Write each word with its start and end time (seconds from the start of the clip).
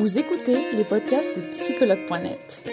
Vous 0.00 0.18
écoutez 0.18 0.72
les 0.72 0.84
podcasts 0.84 1.36
de 1.36 1.42
psychologue.net. 1.50 2.64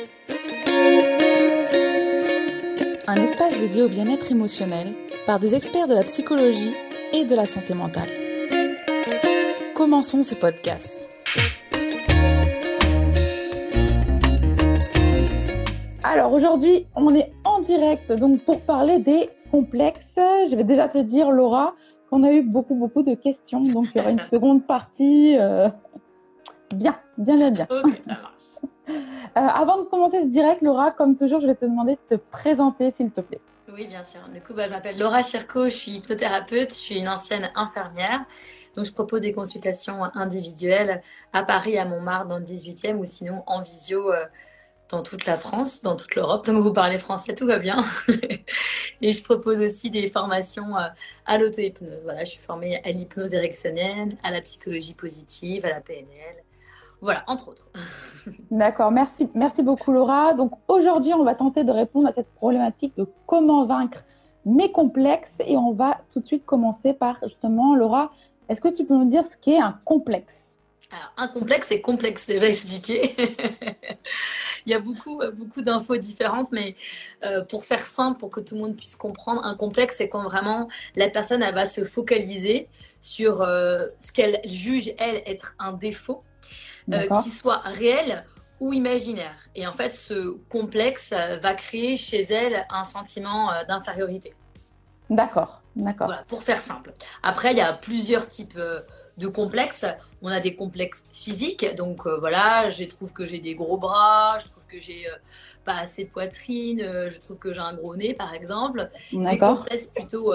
Un 3.05 3.15
espace 3.17 3.53
dédié 3.57 3.83
au 3.83 3.89
bien-être 3.89 4.31
émotionnel 4.31 4.93
par 5.25 5.37
des 5.37 5.53
experts 5.53 5.87
de 5.87 5.93
la 5.93 6.03
psychologie 6.03 6.73
et 7.11 7.25
de 7.25 7.35
la 7.35 7.45
santé 7.45 7.73
mentale. 7.73 8.07
Commençons 9.75 10.23
ce 10.23 10.35
podcast. 10.35 10.97
Alors 16.03 16.31
aujourd'hui, 16.31 16.85
on 16.95 17.13
est 17.13 17.33
en 17.43 17.59
direct 17.59 18.09
donc 18.13 18.39
pour 18.45 18.61
parler 18.61 18.99
des 18.99 19.29
complexes. 19.51 20.15
Je 20.15 20.55
vais 20.55 20.63
déjà 20.63 20.87
te 20.87 20.97
dire, 20.99 21.29
Laura, 21.31 21.75
qu'on 22.09 22.23
a 22.23 22.31
eu 22.31 22.41
beaucoup, 22.41 22.75
beaucoup 22.75 23.03
de 23.03 23.15
questions. 23.15 23.63
Donc 23.63 23.87
il 23.93 23.97
y 23.97 23.99
aura 24.01 24.11
une 24.11 24.19
seconde 24.31 24.65
partie. 24.65 25.35
euh, 25.37 25.67
Bien, 26.73 26.99
bien, 27.17 27.37
bien, 27.37 27.51
bien. 27.51 27.67
Ok, 27.69 28.01
ça 28.07 28.13
marche. 28.13 28.43
Euh, 29.35 29.41
avant 29.41 29.79
de 29.79 29.83
commencer 29.83 30.23
ce 30.23 30.29
direct, 30.29 30.61
Laura, 30.61 30.91
comme 30.91 31.17
toujours, 31.17 31.41
je 31.41 31.45
vais 31.45 31.55
te 31.55 31.65
demander 31.65 31.97
de 32.09 32.15
te 32.15 32.21
présenter, 32.31 32.89
s'il 32.91 33.11
te 33.11 33.19
plaît. 33.21 33.41
Oui, 33.71 33.85
bien 33.85 34.03
sûr. 34.03 34.21
Du 34.33 34.41
coup, 34.41 34.53
bah, 34.53 34.65
je 34.65 34.71
m'appelle 34.71 34.97
Laura 34.97 35.21
Chirco, 35.21 35.65
je 35.65 35.75
suis 35.75 35.91
hypnothérapeute, 35.91 36.69
je 36.69 36.79
suis 36.79 36.95
une 36.95 37.09
ancienne 37.09 37.51
infirmière. 37.53 38.25
Donc, 38.75 38.85
je 38.85 38.93
propose 38.93 39.21
des 39.21 39.33
consultations 39.33 40.05
individuelles 40.15 41.01
à 41.33 41.43
Paris, 41.43 41.77
à 41.77 41.83
Montmartre, 41.83 42.27
dans 42.27 42.39
le 42.39 42.45
18e, 42.45 42.95
ou 42.95 43.03
sinon 43.03 43.43
en 43.45 43.61
visio 43.61 44.11
euh, 44.11 44.25
dans 44.89 45.03
toute 45.03 45.25
la 45.25 45.35
France, 45.35 45.81
dans 45.81 45.97
toute 45.97 46.15
l'Europe. 46.15 46.45
Donc, 46.45 46.63
vous 46.63 46.71
parlez 46.71 46.97
français, 46.97 47.35
tout 47.35 47.45
va 47.45 47.59
bien. 47.59 47.83
Et 49.01 49.11
je 49.11 49.21
propose 49.21 49.59
aussi 49.59 49.91
des 49.91 50.07
formations 50.07 50.77
euh, 50.77 50.87
à 51.25 51.37
l'auto-hypnose. 51.37 52.03
Voilà, 52.03 52.23
je 52.23 52.31
suis 52.31 52.41
formée 52.41 52.81
à 52.85 52.91
l'hypnose 52.91 53.33
érectionnelle, 53.33 54.09
à 54.23 54.31
la 54.31 54.41
psychologie 54.41 54.93
positive, 54.93 55.65
à 55.65 55.69
la 55.69 55.81
PNL. 55.81 56.43
Voilà, 57.01 57.23
entre 57.27 57.49
autres. 57.49 57.69
D'accord, 58.51 58.91
merci, 58.91 59.29
merci 59.33 59.61
beaucoup, 59.61 59.91
Laura. 59.91 60.33
Donc 60.33 60.51
aujourd'hui, 60.67 61.13
on 61.13 61.23
va 61.23 61.35
tenter 61.35 61.63
de 61.63 61.71
répondre 61.71 62.07
à 62.07 62.13
cette 62.13 62.31
problématique 62.33 62.93
de 62.97 63.07
comment 63.25 63.65
vaincre 63.65 64.03
mes 64.45 64.71
complexes. 64.71 65.35
Et 65.45 65.57
on 65.57 65.73
va 65.73 65.99
tout 66.11 66.19
de 66.19 66.27
suite 66.27 66.45
commencer 66.45 66.93
par 66.93 67.17
justement, 67.23 67.75
Laura, 67.75 68.11
est-ce 68.49 68.61
que 68.61 68.69
tu 68.69 68.85
peux 68.85 68.95
nous 68.95 69.09
dire 69.09 69.25
ce 69.25 69.37
qu'est 69.37 69.59
un 69.59 69.79
complexe? 69.85 70.47
Alors, 70.89 71.11
un 71.17 71.27
complexe, 71.27 71.67
c'est 71.67 71.81
complexe 71.81 72.27
déjà 72.27 72.47
expliqué. 72.47 73.13
Il 74.65 74.71
y 74.71 74.73
a 74.73 74.79
beaucoup, 74.79 75.21
beaucoup 75.33 75.61
d'infos 75.61 75.97
différentes, 75.97 76.51
mais 76.51 76.75
euh, 77.25 77.43
pour 77.43 77.65
faire 77.65 77.85
simple, 77.85 78.19
pour 78.19 78.29
que 78.29 78.39
tout 78.39 78.55
le 78.55 78.61
monde 78.61 78.75
puisse 78.75 78.95
comprendre, 78.95 79.43
un 79.43 79.55
complexe, 79.55 79.97
c'est 79.97 80.07
quand 80.07 80.23
vraiment 80.23 80.69
la 80.95 81.09
personne 81.09 81.43
elle 81.43 81.55
va 81.55 81.65
se 81.65 81.83
focaliser 81.83 82.69
sur 83.01 83.41
euh, 83.41 83.87
ce 83.97 84.11
qu'elle 84.13 84.39
juge, 84.45 84.93
elle, 84.97 85.21
être 85.25 85.55
un 85.59 85.73
défaut, 85.73 86.23
euh, 86.93 87.07
qui 87.21 87.29
soit 87.29 87.59
réel 87.59 88.25
ou 88.59 88.73
imaginaire. 88.73 89.37
Et 89.55 89.67
en 89.67 89.73
fait, 89.73 89.91
ce 89.91 90.37
complexe 90.49 91.13
euh, 91.13 91.37
va 91.37 91.53
créer 91.53 91.97
chez 91.97 92.21
elle 92.21 92.65
un 92.69 92.83
sentiment 92.83 93.51
euh, 93.51 93.63
d'infériorité. 93.65 94.33
D'accord, 95.09 95.61
d'accord. 95.75 96.07
Voilà, 96.07 96.23
pour 96.27 96.43
faire 96.43 96.59
simple. 96.59 96.93
Après, 97.23 97.51
il 97.51 97.57
y 97.57 97.61
a 97.61 97.73
plusieurs 97.73 98.27
types 98.27 98.59
de 99.17 99.27
complexes. 99.27 99.85
On 100.21 100.29
a 100.29 100.39
des 100.39 100.55
complexes 100.55 101.05
physiques. 101.11 101.65
Donc 101.75 102.05
euh, 102.05 102.17
voilà, 102.17 102.69
je 102.69 102.83
trouve 102.85 103.13
que 103.13 103.25
j'ai 103.25 103.39
des 103.39 103.55
gros 103.55 103.77
bras, 103.77 104.37
je 104.39 104.47
trouve 104.47 104.65
que 104.67 104.79
j'ai 104.79 105.07
euh, 105.07 105.15
pas 105.63 105.75
assez 105.75 106.05
de 106.05 106.09
poitrine, 106.09 106.81
euh, 106.81 107.09
je 107.09 107.19
trouve 107.19 107.37
que 107.37 107.51
j'ai 107.53 107.59
un 107.59 107.73
gros 107.73 107.95
nez, 107.95 108.13
par 108.13 108.33
exemple. 108.33 108.89
Des 109.11 109.37
complexes 109.37 109.87
plutôt 109.87 110.33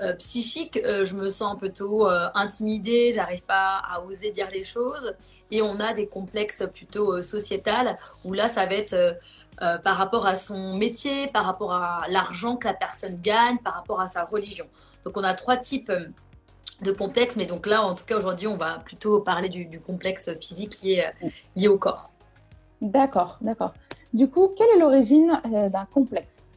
euh, 0.00 0.12
psychiques, 0.14 0.78
euh, 0.84 1.04
je 1.04 1.14
me 1.14 1.30
sens 1.30 1.56
plutôt 1.56 2.08
euh, 2.08 2.28
intimidée, 2.34 3.12
j'arrive 3.12 3.42
pas 3.42 3.80
à 3.88 4.00
oser 4.00 4.30
dire 4.30 4.48
les 4.50 4.64
choses. 4.64 5.14
Et 5.50 5.62
on 5.62 5.80
a 5.80 5.94
des 5.94 6.06
complexes 6.06 6.64
plutôt 6.72 7.14
euh, 7.14 7.22
sociétales, 7.22 7.96
où 8.24 8.32
là, 8.32 8.48
ça 8.48 8.66
va 8.66 8.74
être 8.74 9.18
par 9.82 9.96
rapport 9.96 10.26
à 10.26 10.34
son 10.34 10.76
métier, 10.76 11.28
par 11.28 11.46
rapport 11.46 11.72
à 11.72 12.04
l'argent 12.08 12.56
que 12.56 12.68
la 12.68 12.74
personne 12.74 13.18
gagne, 13.22 13.56
par 13.58 13.74
rapport 13.74 14.02
à 14.02 14.06
sa 14.06 14.24
religion. 14.24 14.66
Donc 15.04 15.16
on 15.16 15.24
a 15.24 15.32
trois 15.32 15.56
types 15.56 15.90
de 16.82 16.92
complexes, 16.92 17.36
mais 17.36 17.46
donc 17.46 17.66
là, 17.66 17.82
en 17.82 17.94
tout 17.94 18.04
cas, 18.04 18.18
aujourd'hui, 18.18 18.48
on 18.48 18.58
va 18.58 18.80
plutôt 18.80 19.18
parler 19.20 19.48
du, 19.48 19.64
du 19.64 19.80
complexe 19.80 20.28
physique 20.40 20.70
qui 20.70 20.92
est 20.92 21.10
lié 21.56 21.68
au 21.68 21.78
corps. 21.78 22.10
D'accord, 22.82 23.38
d'accord. 23.40 23.72
Du 24.12 24.28
coup, 24.28 24.52
quelle 24.58 24.68
est 24.76 24.78
l'origine 24.78 25.40
d'un 25.44 25.86
complexe? 25.86 26.48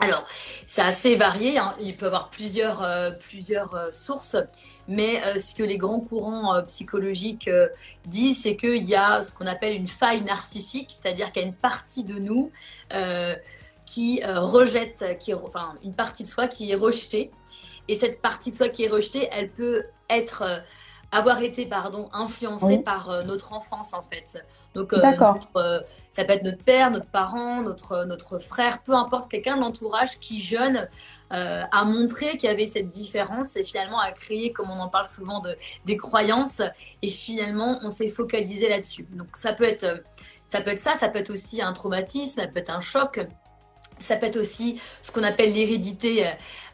Alors, 0.00 0.26
c'est 0.66 0.80
assez 0.80 1.16
varié, 1.16 1.58
hein. 1.58 1.74
il 1.78 1.94
peut 1.94 2.06
y 2.06 2.08
avoir 2.08 2.30
plusieurs, 2.30 2.82
euh, 2.82 3.10
euh, 3.10 3.90
sources, 3.92 4.36
mais 4.88 5.22
euh, 5.22 5.38
ce 5.38 5.54
que 5.54 5.62
les 5.62 5.76
grands 5.76 6.00
courants 6.00 6.62
psychologiques 6.66 7.50
disent, 8.06 8.42
c'est 8.42 8.56
qu'il 8.56 8.88
y 8.88 8.94
a 8.94 9.22
ce 9.22 9.30
qu'on 9.30 9.46
appelle 9.46 9.74
une 9.74 9.88
faille 9.88 10.22
narcissique, 10.22 10.90
c'est-à-dire 10.90 11.32
qu'il 11.32 11.42
y 11.42 11.44
a 11.44 11.48
une 11.48 11.54
partie 11.54 12.04
de 12.04 12.18
nous 12.18 12.50
qui 13.84 14.22
rejette, 14.24 15.04
qui, 15.18 15.34
enfin, 15.34 15.74
une 15.84 15.94
partie 15.94 16.22
de 16.22 16.28
soi 16.28 16.46
qui 16.46 16.70
est 16.70 16.76
rejetée. 16.76 17.30
Et 17.88 17.96
cette 17.96 18.22
partie 18.22 18.52
de 18.52 18.56
soi 18.56 18.68
qui 18.68 18.84
est 18.84 18.88
rejetée, 18.88 19.28
elle 19.32 19.50
peut 19.50 19.84
être, 20.08 20.62
avoir 21.12 21.42
été, 21.42 21.66
pardon, 21.66 22.08
influencée 22.12 22.66
Oui. 22.66 22.78
par 22.78 23.10
euh, 23.10 23.20
notre 23.22 23.52
enfance, 23.52 23.92
en 23.94 24.02
fait. 24.02 24.44
Donc, 24.74 24.92
euh, 24.92 25.00
notre, 25.02 25.48
euh, 25.56 25.80
ça 26.10 26.24
peut 26.24 26.34
être 26.34 26.44
notre 26.44 26.62
père, 26.62 26.90
notre 26.90 27.06
parent, 27.06 27.62
notre, 27.62 28.04
notre 28.04 28.38
frère, 28.38 28.82
peu 28.82 28.94
importe, 28.94 29.30
quelqu'un 29.30 29.56
de 29.56 29.60
l'entourage 29.62 30.20
qui, 30.20 30.40
jeune, 30.40 30.88
a 31.32 31.84
montré 31.84 32.36
qu'il 32.38 32.50
y 32.50 32.52
avait 32.52 32.66
cette 32.66 32.88
différence 32.88 33.54
et 33.56 33.62
finalement 33.62 34.00
a 34.00 34.10
créé, 34.10 34.52
comme 34.52 34.68
on 34.68 34.80
en 34.80 34.88
parle 34.88 35.08
souvent, 35.08 35.38
de, 35.38 35.56
des 35.84 35.96
croyances. 35.96 36.60
Et 37.02 37.08
finalement, 37.08 37.78
on 37.82 37.90
s'est 37.90 38.08
focalisé 38.08 38.68
là-dessus. 38.68 39.06
Donc, 39.12 39.28
ça 39.34 39.52
peut, 39.52 39.62
être, 39.62 40.02
ça 40.44 40.60
peut 40.60 40.70
être 40.70 40.80
ça, 40.80 40.96
ça 40.96 41.08
peut 41.08 41.20
être 41.20 41.30
aussi 41.30 41.62
un 41.62 41.72
traumatisme, 41.72 42.40
ça 42.40 42.48
peut 42.48 42.58
être 42.58 42.70
un 42.74 42.80
choc. 42.80 43.20
Ça 44.00 44.16
peut 44.16 44.26
être 44.26 44.38
aussi 44.38 44.80
ce 45.02 45.12
qu'on 45.12 45.22
appelle 45.22 45.52
l'hérédité 45.52 46.26
euh, 46.26 46.30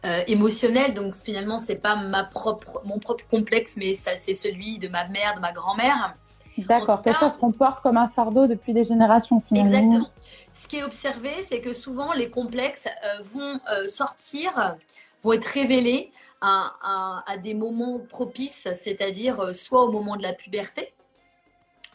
euh, 0.06 0.22
émotionnelle. 0.26 0.94
Donc 0.94 1.14
finalement, 1.14 1.58
c'est 1.58 1.80
pas 1.82 1.96
ma 1.96 2.24
propre, 2.24 2.80
mon 2.84 2.98
propre 2.98 3.24
complexe, 3.28 3.74
mais 3.76 3.92
ça, 3.94 4.16
c'est 4.16 4.34
celui 4.34 4.78
de 4.78 4.88
ma 4.88 5.06
mère, 5.08 5.34
de 5.34 5.40
ma 5.40 5.52
grand-mère. 5.52 6.14
D'accord, 6.56 7.02
quelque 7.02 7.18
chose 7.20 7.36
qu'on 7.36 7.50
porte 7.50 7.82
comme 7.82 7.98
un 7.98 8.08
fardeau 8.08 8.46
depuis 8.46 8.72
des 8.72 8.84
générations 8.84 9.42
finalement. 9.46 9.70
Exactement. 9.76 10.08
Ce 10.52 10.66
qui 10.68 10.76
est 10.78 10.84
observé, 10.84 11.42
c'est 11.42 11.60
que 11.60 11.74
souvent 11.74 12.14
les 12.14 12.30
complexes 12.30 12.86
euh, 13.04 13.22
vont 13.22 13.60
euh, 13.70 13.86
sortir, 13.86 14.76
vont 15.22 15.34
être 15.34 15.44
révélés 15.44 16.12
à, 16.40 16.72
à- 16.82 17.24
à 17.26 17.36
des 17.36 17.52
moments 17.52 17.98
propices, 18.08 18.68
c'est-à-dire 18.72 19.54
soit 19.54 19.82
au 19.82 19.90
moment 19.92 20.16
de 20.16 20.22
la 20.22 20.32
puberté, 20.32 20.94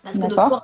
parce 0.04 0.18
que 0.18 0.24
notre 0.24 0.36
corps 0.50 0.64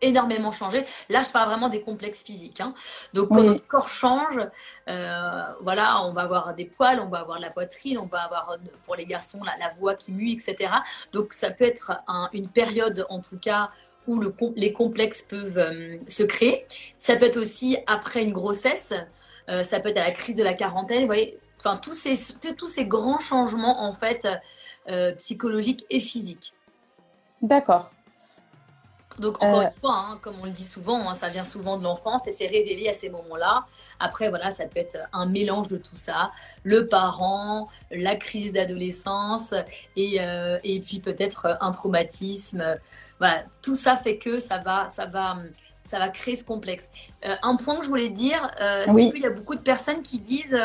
énormément 0.00 0.52
changé. 0.52 0.86
Là, 1.08 1.22
je 1.22 1.30
parle 1.30 1.48
vraiment 1.48 1.68
des 1.68 1.80
complexes 1.80 2.22
physiques. 2.22 2.60
hein. 2.60 2.74
Donc, 3.14 3.28
quand 3.28 3.40
Oui. 3.40 3.46
notre 3.46 3.66
corps 3.66 3.88
change, 3.88 4.40
euh, 4.88 5.42
voilà, 5.60 6.02
on 6.04 6.12
va 6.12 6.22
avoir 6.22 6.54
des 6.54 6.64
poils, 6.66 7.00
on 7.00 7.08
va 7.08 7.18
avoir 7.20 7.38
la 7.40 7.50
poitrine, 7.50 7.98
on 7.98 8.06
va 8.06 8.22
avoir, 8.22 8.56
pour 8.84 8.96
les 8.96 9.06
garçons, 9.06 9.42
la, 9.44 9.56
la 9.58 9.72
voix 9.74 9.94
qui 9.94 10.12
mue, 10.12 10.30
etc. 10.30 10.70
Donc, 11.12 11.32
ça 11.32 11.50
peut 11.50 11.64
être 11.64 11.92
un- 12.06 12.28
une 12.32 12.48
période, 12.48 13.06
en 13.08 13.20
tout 13.20 13.38
cas, 13.38 13.70
où 14.06 14.18
le 14.20 14.34
les 14.56 14.72
complexes 14.72 15.22
peuvent 15.22 15.58
euh, 15.58 15.96
se 16.08 16.22
créer. 16.22 16.66
Ça 16.98 17.16
peut 17.16 17.26
être 17.26 17.36
aussi 17.36 17.76
après 17.86 18.22
une 18.22 18.32
grossesse, 18.32 18.94
euh, 19.48 19.62
ça 19.62 19.80
peut 19.80 19.90
être 19.90 19.98
à 19.98 20.04
la 20.04 20.12
crise 20.12 20.36
de 20.36 20.44
la 20.44 20.54
quarantaine, 20.54 21.00
vous 21.00 21.06
voyez, 21.06 21.38
enfin, 21.58 21.76
tous 21.76 21.92
ces, 21.92 22.14
tous 22.54 22.68
ces 22.68 22.86
grands 22.86 23.18
changements, 23.18 23.82
en 23.82 23.92
fait, 23.92 24.26
psychologiques 25.18 25.84
et 25.90 26.00
physiques. 26.00 26.54
D'accord. 27.42 27.90
Donc, 29.18 29.36
encore 29.42 29.60
Euh, 29.60 29.64
une 29.64 29.80
fois, 29.80 29.94
hein, 29.96 30.18
comme 30.22 30.36
on 30.40 30.44
le 30.44 30.50
dit 30.52 30.64
souvent, 30.64 31.08
hein, 31.08 31.14
ça 31.14 31.28
vient 31.28 31.44
souvent 31.44 31.76
de 31.76 31.84
l'enfance 31.84 32.26
et 32.26 32.32
c'est 32.32 32.46
révélé 32.46 32.88
à 32.88 32.94
ces 32.94 33.08
moments-là. 33.10 33.66
Après, 34.00 34.28
voilà, 34.28 34.50
ça 34.50 34.64
peut 34.66 34.78
être 34.80 34.96
un 35.12 35.26
mélange 35.26 35.68
de 35.68 35.76
tout 35.76 35.96
ça. 35.96 36.30
Le 36.62 36.86
parent, 36.86 37.68
la 37.90 38.16
crise 38.16 38.52
d'adolescence 38.52 39.54
et, 39.96 40.20
euh, 40.20 40.58
et 40.64 40.80
puis 40.80 41.00
peut-être 41.00 41.58
un 41.60 41.70
traumatisme. 41.70 42.78
Voilà, 43.18 43.44
tout 43.62 43.74
ça 43.74 43.96
fait 43.96 44.18
que 44.18 44.38
ça 44.38 44.58
va, 44.58 44.86
ça 44.88 45.06
va, 45.06 45.36
ça 45.84 45.98
va 45.98 46.08
créer 46.08 46.36
ce 46.36 46.44
complexe. 46.44 46.90
Euh, 47.24 47.34
un 47.42 47.56
point 47.56 47.76
que 47.78 47.84
je 47.84 47.88
voulais 47.88 48.10
dire, 48.10 48.48
c'est 48.58 48.90
Oui. 48.92 49.10
qu'il 49.12 49.22
y 49.22 49.26
a 49.26 49.30
beaucoup 49.30 49.56
de 49.56 49.60
personnes 49.60 50.02
qui 50.02 50.18
disent 50.20 50.56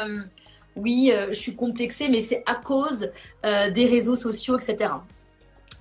oui, 0.76 1.12
je 1.30 1.34
suis 1.34 1.56
complexée, 1.56 2.10
mais 2.10 2.22
c'est 2.22 2.44
à 2.48 2.56
cause 2.56 3.12
des 3.44 3.86
réseaux 3.86 4.16
sociaux, 4.16 4.58
etc. 4.58 4.92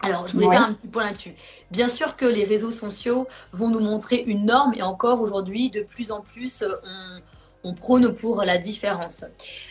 Alors, 0.03 0.27
je 0.29 0.35
voulais 0.35 0.47
Ouais. 0.49 0.57
faire 0.57 0.65
un 0.65 0.75
petit 0.75 0.89
point 0.89 1.05
là-dessus. 1.05 1.35
Bien 1.71 1.89
sûr 1.89 2.17
que 2.17 2.25
les 2.27 2.45
réseaux 2.45 2.71
sociaux 2.71 3.27
vont 3.53 3.69
nous 3.69 3.81
montrer 3.81 4.17
une 4.27 4.45
norme 4.47 4.75
et 4.75 4.83
encore 4.83 5.21
aujourd'hui, 5.21 5.71
de 5.71 5.83
plus 5.83 6.11
en 6.11 6.21
plus, 6.21 6.63
euh, 6.63 6.73
on, 7.65 7.71
on 7.71 7.75
prône 7.75 8.13
pour 8.13 8.43
la 8.43 8.59
différence. 8.59 9.25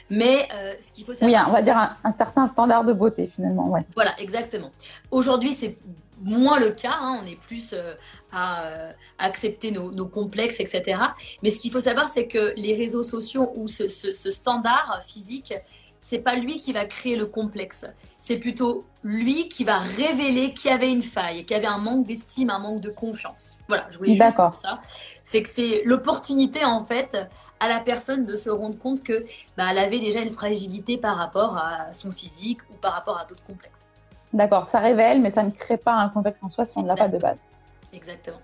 Mais 0.09 0.47
euh, 0.53 0.73
ce 0.79 0.93
qu'il 0.93 1.03
faut 1.03 1.11
Oui, 1.11 1.17
savoir, 1.17 1.45
un- 1.47 1.49
on 1.49 1.53
va 1.53 1.61
dire 1.61 1.77
un, 1.77 1.97
un 2.05 2.13
certain 2.13 2.47
standard 2.47 2.85
de 2.85 2.93
beauté 2.93 3.29
finalement. 3.35 3.67
Ouais. 3.69 3.81
voilà, 3.95 4.17
exactement. 4.19 4.71
Aujourd'hui, 5.11 5.53
c'est 5.53 5.77
moins 6.23 6.59
le 6.59 6.71
cas. 6.71 6.93
hein, 6.99 7.19
on 7.21 7.25
est 7.27 7.35
plus 7.39 7.73
euh, 7.73 7.93
à 8.31 8.63
euh, 8.67 8.91
accepter 9.19 9.71
nos, 9.71 9.91
nos 9.91 10.05
complexes, 10.07 10.59
etc. 10.61 11.01
Mais 11.43 11.49
ce 11.49 11.59
qu'il 11.59 11.71
faut 11.71 11.79
savoir, 11.81 12.07
c'est 12.07 12.27
que 12.27 12.53
les 12.55 12.75
réseaux 12.75 13.03
sociaux 13.03 13.51
ou 13.55 13.67
ce, 13.67 13.89
ce- 13.89 14.13
ce 14.13 14.31
standard 14.31 15.01
physique, 15.05 15.53
c'est 16.01 16.19
pas 16.19 16.35
lui 16.35 16.57
qui 16.57 16.73
va 16.73 16.85
créer 16.85 17.15
le 17.15 17.27
complexe. 17.27 17.85
C'est 18.19 18.37
plutôt 18.37 18.85
lui 19.03 19.47
qui 19.47 19.63
va 19.63 19.77
révéler 19.77 20.53
qu'il 20.53 20.71
y 20.71 20.73
avait 20.73 20.91
une 20.91 21.03
faille, 21.03 21.45
qu'il 21.45 21.55
y 21.55 21.59
avait 21.59 21.67
un 21.67 21.77
manque 21.77 22.07
d'estime, 22.07 22.49
un 22.49 22.59
manque 22.59 22.81
de 22.81 22.89
confiance. 22.89 23.57
Voilà, 23.67 23.85
je 23.91 23.99
voulais 23.99 24.15
juste 24.15 24.35
dire 24.35 24.53
ça. 24.53 24.79
C'est 25.23 25.43
que 25.43 25.49
c'est 25.49 25.83
l'opportunité, 25.85 26.65
en 26.65 26.83
fait, 26.83 27.15
à 27.59 27.67
la 27.67 27.79
personne 27.79 28.25
de 28.25 28.35
se 28.35 28.49
rendre 28.49 28.77
compte 28.79 29.03
que 29.03 29.25
bah, 29.55 29.67
elle 29.69 29.77
avait 29.77 29.99
déjà 29.99 30.19
une 30.21 30.31
fragilité 30.31 30.97
par 30.97 31.17
rapport 31.17 31.55
à 31.55 31.93
son 31.93 32.09
physique 32.09 32.61
ou 32.71 32.75
par 32.75 32.93
rapport 32.93 33.19
à 33.19 33.25
d'autres 33.25 33.43
complexes. 33.43 33.87
D'accord, 34.33 34.67
ça 34.67 34.79
révèle, 34.79 35.21
mais 35.21 35.29
ça 35.29 35.43
ne 35.43 35.51
crée 35.51 35.77
pas 35.77 35.93
un 35.93 36.09
complexe 36.09 36.39
en 36.41 36.49
soi 36.49 36.65
si 36.65 36.77
on 36.77 36.81
ne 36.81 36.87
l'a 36.87 36.95
pas 36.95 37.09
de 37.09 37.19
base. 37.19 37.37
Exactement. 37.93 38.37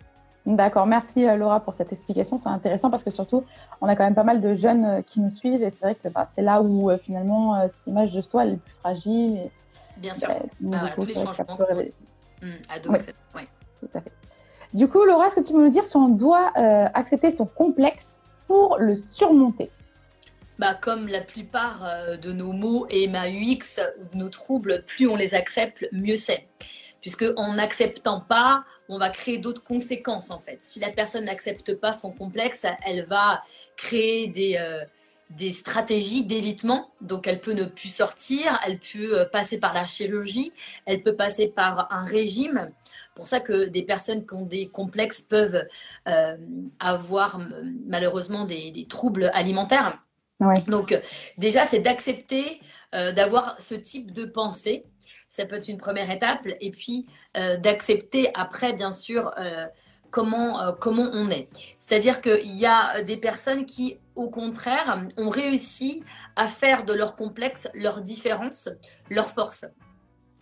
D'accord, 0.47 0.87
merci 0.87 1.27
euh, 1.27 1.35
Laura 1.35 1.59
pour 1.59 1.73
cette 1.73 1.91
explication. 1.91 2.37
C'est 2.37 2.47
intéressant 2.47 2.89
parce 2.89 3.03
que 3.03 3.11
surtout, 3.11 3.43
on 3.81 3.87
a 3.89 3.97
quand 3.97 4.05
même 4.05 4.15
pas 4.15 4.23
mal 4.23 4.39
de 4.39 4.53
jeunes 4.53 4.85
euh, 4.85 5.01
qui 5.01 5.19
nous 5.19 5.29
suivent 5.29 5.61
et 5.61 5.71
c'est 5.71 5.81
vrai 5.81 5.95
que 5.95 6.07
bah, 6.07 6.25
c'est 6.33 6.41
là 6.41 6.61
où 6.61 6.89
euh, 6.89 6.97
finalement 6.97 7.67
cette 7.67 7.85
image 7.85 8.13
de 8.13 8.21
soi 8.21 8.45
elle 8.45 8.53
est 8.53 8.57
plus 8.57 8.73
fragile. 8.79 9.49
Bien 9.97 10.13
sûr. 10.13 10.29
Bah, 10.61 10.83
ah, 10.83 10.91
tous 10.95 11.05
les 11.05 11.15
changements. 11.15 11.57
Mmh, 12.41 12.47
oui. 12.89 12.97
oui. 13.35 13.41
Tout 13.81 13.89
à 13.93 13.99
fait. 13.99 14.11
Du 14.73 14.87
coup, 14.87 15.03
Laura, 15.03 15.27
est-ce 15.27 15.35
que 15.35 15.41
tu 15.41 15.51
peux 15.51 15.61
nous 15.61 15.71
dire 15.71 15.83
si 15.83 15.97
on 15.97 16.07
doit 16.07 16.51
accepter 16.93 17.31
son 17.31 17.45
complexe 17.45 18.21
pour 18.47 18.77
le 18.77 18.95
surmonter? 18.95 19.69
Bah, 20.59 20.75
comme 20.79 21.09
la 21.09 21.21
plupart 21.21 21.85
de 22.21 22.31
nos 22.31 22.53
mots 22.53 22.87
et 22.89 23.07
MAUX 23.09 23.81
ou 23.99 24.15
de 24.15 24.17
nos 24.17 24.29
troubles, 24.29 24.83
plus 24.87 25.09
on 25.09 25.17
les 25.17 25.35
accepte, 25.35 25.85
mieux 25.91 26.15
c'est 26.15 26.47
puisque 27.07 27.23
en 27.37 27.53
n'acceptant 27.53 28.19
pas, 28.19 28.65
on 28.89 28.97
va 28.97 29.09
créer 29.09 29.37
d'autres 29.37 29.63
conséquences 29.63 30.29
en 30.29 30.39
fait. 30.39 30.57
Si 30.59 30.81
la 30.81 30.89
personne 30.89 31.23
n'accepte 31.23 31.73
pas 31.73 31.93
son 31.93 32.11
complexe, 32.11 32.65
elle 32.85 33.05
va 33.05 33.43
créer 33.77 34.27
des, 34.27 34.57
euh, 34.59 34.83
des 35.29 35.51
stratégies 35.51 36.25
d'évitement. 36.25 36.91
Donc 36.99 37.25
elle 37.25 37.39
peut 37.39 37.53
ne 37.53 37.63
plus 37.63 37.87
sortir, 37.87 38.59
elle 38.67 38.77
peut 38.79 39.19
euh, 39.19 39.23
passer 39.23 39.57
par 39.57 39.73
la 39.73 39.85
chirurgie, 39.85 40.51
elle 40.85 41.01
peut 41.01 41.15
passer 41.15 41.47
par 41.47 41.87
un 41.93 42.03
régime. 42.03 42.71
Pour 43.15 43.25
ça 43.25 43.39
que 43.39 43.67
des 43.67 43.83
personnes 43.83 44.27
qui 44.27 44.33
ont 44.33 44.45
des 44.45 44.67
complexes 44.67 45.21
peuvent 45.21 45.63
euh, 46.09 46.35
avoir 46.81 47.39
malheureusement 47.85 48.43
des, 48.43 48.85
troubles 48.89 49.31
alimentaires. 49.33 49.97
Donc 50.67 50.93
déjà, 51.37 51.65
c'est 51.65 51.79
d'accepter 51.79 52.59
d'avoir 52.91 53.55
ce 53.61 53.75
type 53.75 54.11
de 54.11 54.25
pensée 54.25 54.85
ça 55.27 55.45
peut 55.45 55.55
être 55.55 55.67
une 55.67 55.77
première 55.77 56.09
étape. 56.11 56.47
Et 56.59 56.71
puis 56.71 57.07
euh, 57.35 57.57
d'accepter 57.57 58.31
après, 58.33 58.73
bien 58.73 58.91
sûr, 58.91 59.31
euh, 59.37 59.67
comment, 60.11 60.61
euh, 60.61 60.71
comment 60.73 61.09
on 61.13 61.29
est. 61.29 61.47
C'est-à-dire 61.79 62.21
qu'il 62.21 62.55
y 62.55 62.65
a 62.65 63.03
des 63.03 63.17
personnes 63.17 63.65
qui, 63.65 63.97
au 64.15 64.29
contraire, 64.29 65.07
ont 65.17 65.29
réussi 65.29 66.03
à 66.35 66.47
faire 66.47 66.85
de 66.85 66.93
leur 66.93 67.15
complexe 67.15 67.67
leur 67.73 68.01
différence, 68.01 68.69
leur 69.09 69.29
force. 69.29 69.65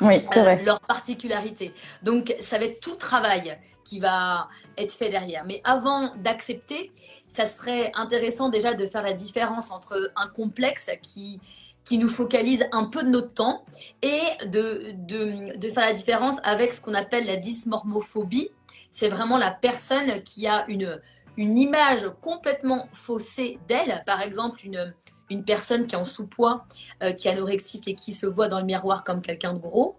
Oui, 0.01 0.23
c'est 0.31 0.41
vrai. 0.41 0.63
leur 0.63 0.81
particularité. 0.81 1.73
Donc, 2.03 2.35
ça 2.41 2.57
va 2.57 2.65
être 2.65 2.81
tout 2.81 2.95
travail 2.95 3.57
qui 3.85 4.00
va 4.00 4.50
être 4.77 4.91
fait 4.91 5.09
derrière. 5.09 5.45
Mais 5.45 5.62
avant 5.63 6.13
d'accepter, 6.15 6.91
ça 7.27 7.45
serait 7.45 7.91
intéressant 7.95 8.50
déjà 8.50 8.73
de 8.73 8.85
faire 8.85 9.03
la 9.03 9.13
différence 9.13 9.71
entre 9.71 10.12
un 10.15 10.27
complexe 10.27 10.89
qui 11.01 11.39
qui 11.85 11.99
nous 11.99 12.09
focalise 12.09 12.65
un 12.71 12.85
peu 12.85 13.03
de 13.03 13.09
notre 13.09 13.33
temps 13.33 13.63
et 14.01 14.21
de, 14.47 14.93
de, 14.97 15.69
faire 15.69 15.85
la 15.85 15.93
différence 15.93 16.35
avec 16.43 16.73
ce 16.73 16.81
qu'on 16.81 16.95
appelle 16.95 17.25
la 17.25 17.37
dysmormophobie. 17.37 18.49
C'est 18.91 19.07
vraiment 19.07 19.37
la 19.37 19.51
personne 19.51 20.23
qui 20.23 20.47
a 20.47 20.65
une, 20.67 20.99
une 21.37 21.57
image 21.57 22.07
complètement 22.21 22.89
faussée 22.91 23.59
d'elle. 23.67 24.03
Par 24.05 24.21
exemple, 24.21 24.59
une, 24.63 24.93
une 25.29 25.45
personne 25.45 25.85
qui 25.85 25.95
est 25.95 25.97
en 25.97 26.05
sous-poids, 26.05 26.65
euh, 27.03 27.13
qui 27.13 27.27
est 27.27 27.31
anorexique 27.31 27.88
et 27.88 27.95
qui 27.95 28.13
se 28.13 28.25
voit 28.25 28.47
dans 28.47 28.59
le 28.59 28.65
miroir 28.65 29.03
comme 29.03 29.21
quelqu'un 29.21 29.53
de 29.53 29.59
gros. 29.59 29.95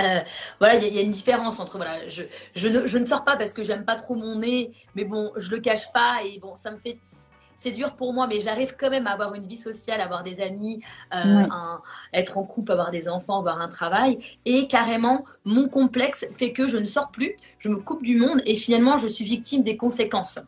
Euh, 0.00 0.20
voilà, 0.58 0.76
il 0.76 0.94
y, 0.94 0.98
a 0.98 1.02
une 1.02 1.10
différence 1.10 1.60
entre 1.60 1.76
voilà, 1.76 2.06
je, 2.08 2.22
je, 2.54 2.68
ne, 2.68 2.86
je 2.86 2.96
ne 2.96 3.04
sors 3.04 3.24
pas 3.24 3.36
parce 3.36 3.52
que 3.52 3.62
j'aime 3.62 3.84
pas 3.84 3.96
trop 3.96 4.14
mon 4.14 4.38
nez, 4.38 4.72
mais 4.94 5.04
bon, 5.04 5.32
je 5.36 5.50
le 5.50 5.58
cache 5.58 5.92
pas 5.92 6.22
et 6.24 6.38
bon, 6.38 6.54
ça 6.54 6.70
me 6.70 6.76
fait 6.76 6.98
c'est 7.60 7.72
dur 7.72 7.92
pour 7.92 8.14
moi, 8.14 8.26
mais 8.26 8.40
j'arrive 8.40 8.74
quand 8.78 8.88
même 8.88 9.06
à 9.06 9.10
avoir 9.10 9.34
une 9.34 9.46
vie 9.46 9.56
sociale, 9.56 10.00
avoir 10.00 10.22
des 10.22 10.40
amis, 10.40 10.80
euh, 11.14 11.44
être 12.14 12.38
en 12.38 12.44
couple, 12.44 12.72
avoir 12.72 12.90
des 12.90 13.06
enfants, 13.06 13.38
avoir 13.38 13.60
un 13.60 13.68
travail. 13.68 14.18
Et 14.46 14.66
carrément, 14.66 15.26
mon 15.44 15.68
complexe 15.68 16.24
fait 16.32 16.54
que 16.54 16.66
je 16.66 16.78
ne 16.78 16.86
sors 16.86 17.10
plus, 17.10 17.36
je 17.58 17.68
me 17.68 17.76
coupe 17.76 18.02
du 18.02 18.16
monde 18.16 18.40
et 18.46 18.54
finalement, 18.54 18.96
je 18.96 19.06
suis 19.06 19.26
victime 19.26 19.62
des 19.62 19.76
conséquences. 19.76 20.38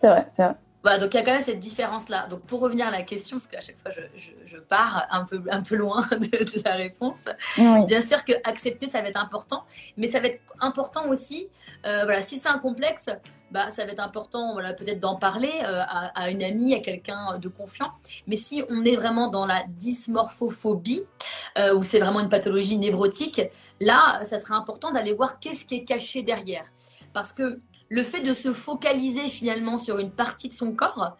C'est 0.00 0.06
vrai, 0.06 0.24
c'est 0.28 0.44
vrai. 0.44 0.54
Voilà, 0.84 0.98
donc 0.98 1.14
il 1.14 1.16
y 1.16 1.20
a 1.20 1.22
quand 1.24 1.32
même 1.32 1.42
cette 1.42 1.60
différence-là. 1.60 2.26
Donc 2.28 2.42
pour 2.42 2.60
revenir 2.60 2.86
à 2.86 2.90
la 2.90 3.02
question, 3.02 3.38
parce 3.38 3.46
qu'à 3.46 3.62
chaque 3.62 3.78
fois 3.80 3.90
je, 3.90 4.02
je, 4.44 4.58
pars 4.58 5.06
un 5.10 5.24
peu, 5.24 5.42
un 5.50 5.62
peu 5.62 5.76
loin 5.76 6.02
de, 6.10 6.62
la 6.62 6.74
réponse, 6.74 7.24
bien 7.56 8.02
sûr 8.02 8.22
que 8.22 8.34
accepter 8.44 8.86
ça 8.86 9.00
va 9.00 9.08
être 9.08 9.20
important, 9.20 9.64
mais 9.96 10.06
ça 10.06 10.20
va 10.20 10.26
être 10.26 10.40
important 10.60 11.08
aussi, 11.08 11.48
euh, 11.86 12.04
voilà, 12.04 12.20
si 12.20 12.38
c'est 12.38 12.50
un 12.50 12.58
complexe, 12.58 13.08
bah, 13.50 13.70
ça 13.70 13.86
va 13.86 13.92
être 13.92 14.00
important 14.00 14.52
voilà, 14.52 14.74
peut-être 14.74 15.00
d'en 15.00 15.16
parler 15.16 15.52
euh, 15.62 15.80
à, 15.86 16.30
une 16.30 16.42
amie, 16.42 16.74
à 16.74 16.80
quelqu'un 16.80 17.38
de 17.38 17.48
confiant. 17.48 17.92
Mais 18.26 18.36
si 18.36 18.62
on 18.68 18.84
est 18.84 18.96
vraiment 18.96 19.28
dans 19.28 19.46
la 19.46 19.64
dysmorphophobie, 19.68 21.04
euh, 21.56 21.74
où 21.74 21.82
c'est 21.82 22.00
vraiment 22.00 22.20
une 22.20 22.28
pathologie 22.28 22.76
névrotique, 22.76 23.40
là, 23.80 24.20
ça 24.24 24.38
serait 24.38 24.54
important 24.54 24.90
d'aller 24.90 25.14
voir 25.14 25.38
qu'est-ce 25.38 25.64
qui 25.64 25.76
est 25.76 25.84
caché 25.84 26.22
derrière. 26.22 26.66
Parce 27.14 27.32
que 27.32 27.60
le 27.88 28.02
fait 28.02 28.20
de 28.20 28.34
se 28.34 28.52
focaliser 28.52 29.28
finalement 29.28 29.78
sur 29.78 29.98
une 29.98 30.10
partie 30.10 30.48
de 30.48 30.52
son 30.52 30.72
corps, 30.72 31.16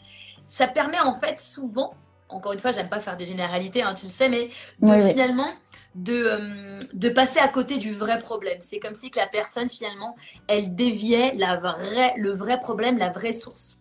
ça 0.46 0.66
permet 0.66 1.00
en 1.00 1.14
fait 1.14 1.38
souvent, 1.38 1.94
encore 2.28 2.52
une 2.52 2.58
fois, 2.58 2.72
j'aime 2.72 2.88
pas 2.88 3.00
faire 3.00 3.16
des 3.16 3.24
généralités, 3.24 3.82
hein, 3.82 3.94
tu 3.94 4.06
le 4.06 4.12
sais, 4.12 4.28
mais 4.28 4.50
de 4.80 5.08
finalement 5.08 5.50
de, 5.94 6.14
euh, 6.14 6.78
de 6.92 7.08
passer 7.08 7.38
à 7.38 7.48
côté 7.48 7.78
du 7.78 7.92
vrai 7.92 8.18
problème. 8.18 8.58
C'est 8.60 8.78
comme 8.78 8.94
si 8.94 9.10
que 9.10 9.18
la 9.18 9.26
personne 9.26 9.68
finalement, 9.68 10.16
elle 10.48 10.74
déviait 10.74 11.32
la 11.34 11.56
vraie, 11.56 12.14
le 12.16 12.32
vrai 12.32 12.58
problème, 12.60 12.98
la 12.98 13.10
vraie 13.10 13.32
source. 13.32 13.78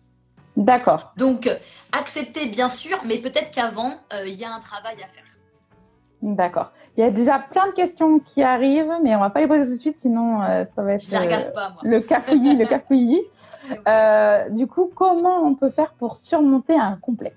D'accord. 0.56 1.12
Donc, 1.16 1.50
accepter 1.90 2.46
bien 2.46 2.68
sûr, 2.68 3.00
mais 3.04 3.18
peut-être 3.18 3.50
qu'avant, 3.50 3.96
euh, 4.12 4.26
il 4.26 4.34
y 4.34 4.44
a 4.44 4.52
un 4.52 4.60
travail 4.60 5.02
à 5.02 5.08
faire. 5.08 5.24
D'accord. 6.24 6.72
Il 6.96 7.00
y 7.00 7.02
a 7.02 7.10
déjà 7.10 7.38
plein 7.38 7.66
de 7.66 7.72
questions 7.72 8.18
qui 8.18 8.42
arrivent, 8.42 8.94
mais 9.02 9.14
on 9.14 9.20
va 9.20 9.28
pas 9.28 9.40
les 9.40 9.46
poser 9.46 9.66
tout 9.66 9.74
de 9.74 9.80
suite, 9.80 9.98
sinon 9.98 10.42
euh, 10.42 10.64
ça 10.74 10.82
va 10.82 10.94
être 10.94 11.12
euh, 11.12 11.68
le 11.82 12.00
cafouillis, 12.00 12.56
le 12.56 12.66
cafouillis. 12.68 13.20
Euh, 13.86 14.48
du 14.48 14.66
coup, 14.66 14.90
comment 14.94 15.42
on 15.42 15.54
peut 15.54 15.68
faire 15.68 15.92
pour 15.92 16.16
surmonter 16.16 16.78
un 16.78 16.96
complexe? 16.96 17.36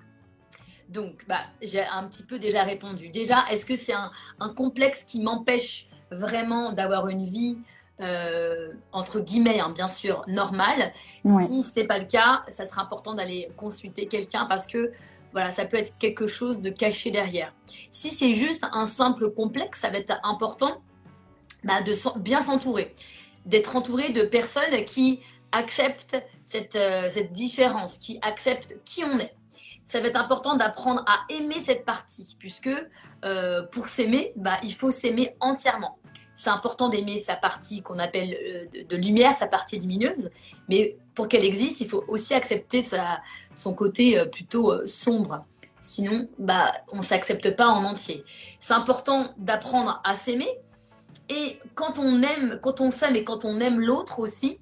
Donc, 0.88 1.26
bah, 1.28 1.42
j'ai 1.62 1.84
un 1.84 2.08
petit 2.08 2.24
peu 2.24 2.40
déjà 2.40 2.64
répondu. 2.64 3.10
Déjà, 3.10 3.44
est-ce 3.52 3.66
que 3.66 3.76
c'est 3.76 3.94
un, 3.94 4.10
complexe 4.56 5.04
qui 5.04 5.20
m'empêche 5.20 5.90
vraiment 6.10 6.72
d'avoir 6.72 7.10
une 7.10 7.26
vie 7.26 7.58
entre 8.94 9.20
guillemets, 9.20 9.60
hein, 9.60 9.74
bien 9.76 9.88
sûr, 9.90 10.24
normale? 10.28 10.94
Si 11.26 11.62
ce 11.62 11.78
n'est 11.78 11.88
pas 11.88 11.98
le 11.98 12.06
cas, 12.06 12.44
ça 12.48 12.66
sera 12.66 12.84
important 12.84 13.16
d'aller 13.16 13.50
consulter 13.58 14.08
quelqu'un 14.08 14.46
parce 14.46 14.66
que 14.66 14.94
voilà, 15.38 15.52
ça 15.52 15.66
peut 15.66 15.78
être 15.78 15.96
quelque 16.00 16.26
chose 16.26 16.62
de 16.62 16.72
caché 16.72 17.12
derrière. 17.12 17.54
Si 17.92 18.10
c'est 18.10 18.34
juste 18.34 18.66
un 18.72 18.88
simple 18.88 19.30
complexe, 19.30 19.82
ça 19.82 19.92
va 19.92 20.00
être 20.00 20.20
important 20.24 20.82
bah, 21.64 21.84
de 21.84 21.94
bien 22.18 22.42
s'entourer, 22.42 22.96
d'être 23.46 23.76
entouré 23.76 24.10
de 24.10 24.24
personnes 24.24 24.84
qui 24.86 25.20
acceptent 25.52 26.18
cette, 26.44 26.76
euh, 26.76 27.08
cette 27.12 27.34
différence, 27.34 28.00
qui 28.00 28.18
acceptent 28.24 28.80
qui 28.84 29.04
on 29.04 29.20
est. 29.20 29.36
Ça 29.86 30.02
va 30.02 30.08
être 30.08 30.20
important 30.20 30.56
d'apprendre 30.56 31.06
à 31.06 31.20
aimer 31.32 31.62
cette 31.62 31.86
partie, 31.86 32.36
puisque 32.40 32.72
euh, 33.24 33.62
pour 33.62 33.86
s'aimer, 33.86 34.34
bah, 34.38 34.58
il 34.64 34.74
faut 34.74 34.90
s'aimer 34.90 35.36
entièrement. 35.40 36.00
C'est 36.34 36.50
important 36.50 36.90
d'aimer 36.90 37.20
sa 37.20 37.36
partie 37.36 37.84
qu'on 37.84 38.00
appelle 38.00 38.34
euh, 38.34 38.84
de, 38.90 38.96
lumière, 38.96 39.36
sa 39.36 39.46
partie 39.46 39.78
lumineuse, 39.78 40.32
mais 40.68 40.98
pour 41.18 41.28
qu'elle 41.28 41.46
existe, 41.46 41.82
il 41.82 41.90
faut 41.90 42.04
aussi 42.08 42.36
accepter 42.36 42.86
son 43.56 43.74
côté 43.74 44.20
euh, 44.20 44.26
plutôt 44.26 44.72
euh, 44.72 44.86
sombre. 44.86 45.42
Sinon, 45.80 46.30
bah, 46.38 46.72
on 46.92 46.98
ne 46.98 47.02
s'accepte 47.02 47.56
pas 47.56 47.66
en 47.66 47.84
entier. 47.84 48.24
C'est 48.60 48.76
important 48.76 49.34
d'apprendre 49.40 50.00
à 50.04 50.14
s'aimer. 50.14 50.48
Et 51.28 51.58
quand 51.74 51.98
on 51.98 52.22
aime, 52.22 52.60
quand 52.62 52.82
on 52.82 52.92
s'aime 52.92 53.16
et 53.16 53.24
quand 53.24 53.46
on 53.46 53.60
aime 53.60 53.80
l'autre 53.80 54.20
aussi, 54.20 54.60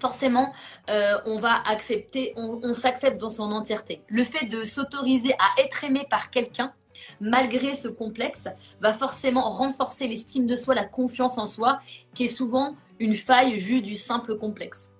forcément, 0.00 0.54
euh, 0.88 1.18
on 1.26 1.38
va 1.38 1.60
accepter, 1.66 2.32
on, 2.36 2.72
s'accepte 2.72 3.20
dans 3.20 3.28
son 3.28 3.52
entièreté. 3.52 4.00
Le 4.08 4.24
fait 4.24 4.46
de 4.46 4.64
s'autoriser 4.64 5.34
à 5.34 5.60
être 5.60 5.84
aimé 5.84 6.06
par 6.08 6.30
quelqu'un, 6.30 6.72
malgré 7.20 7.74
ce 7.74 7.88
complexe, 7.88 8.48
va 8.80 8.94
forcément 8.94 9.50
renforcer 9.50 10.08
l'estime 10.08 10.46
de 10.46 10.56
soi, 10.56 10.74
la 10.74 10.86
confiance 10.86 11.36
en 11.36 11.44
soi, 11.44 11.78
qui 12.14 12.24
est 12.24 12.28
souvent 12.28 12.74
une 13.00 13.14
faille 13.14 13.58
juste 13.58 13.84
du 13.84 13.96
simple 13.96 14.38
complexe. 14.38 14.92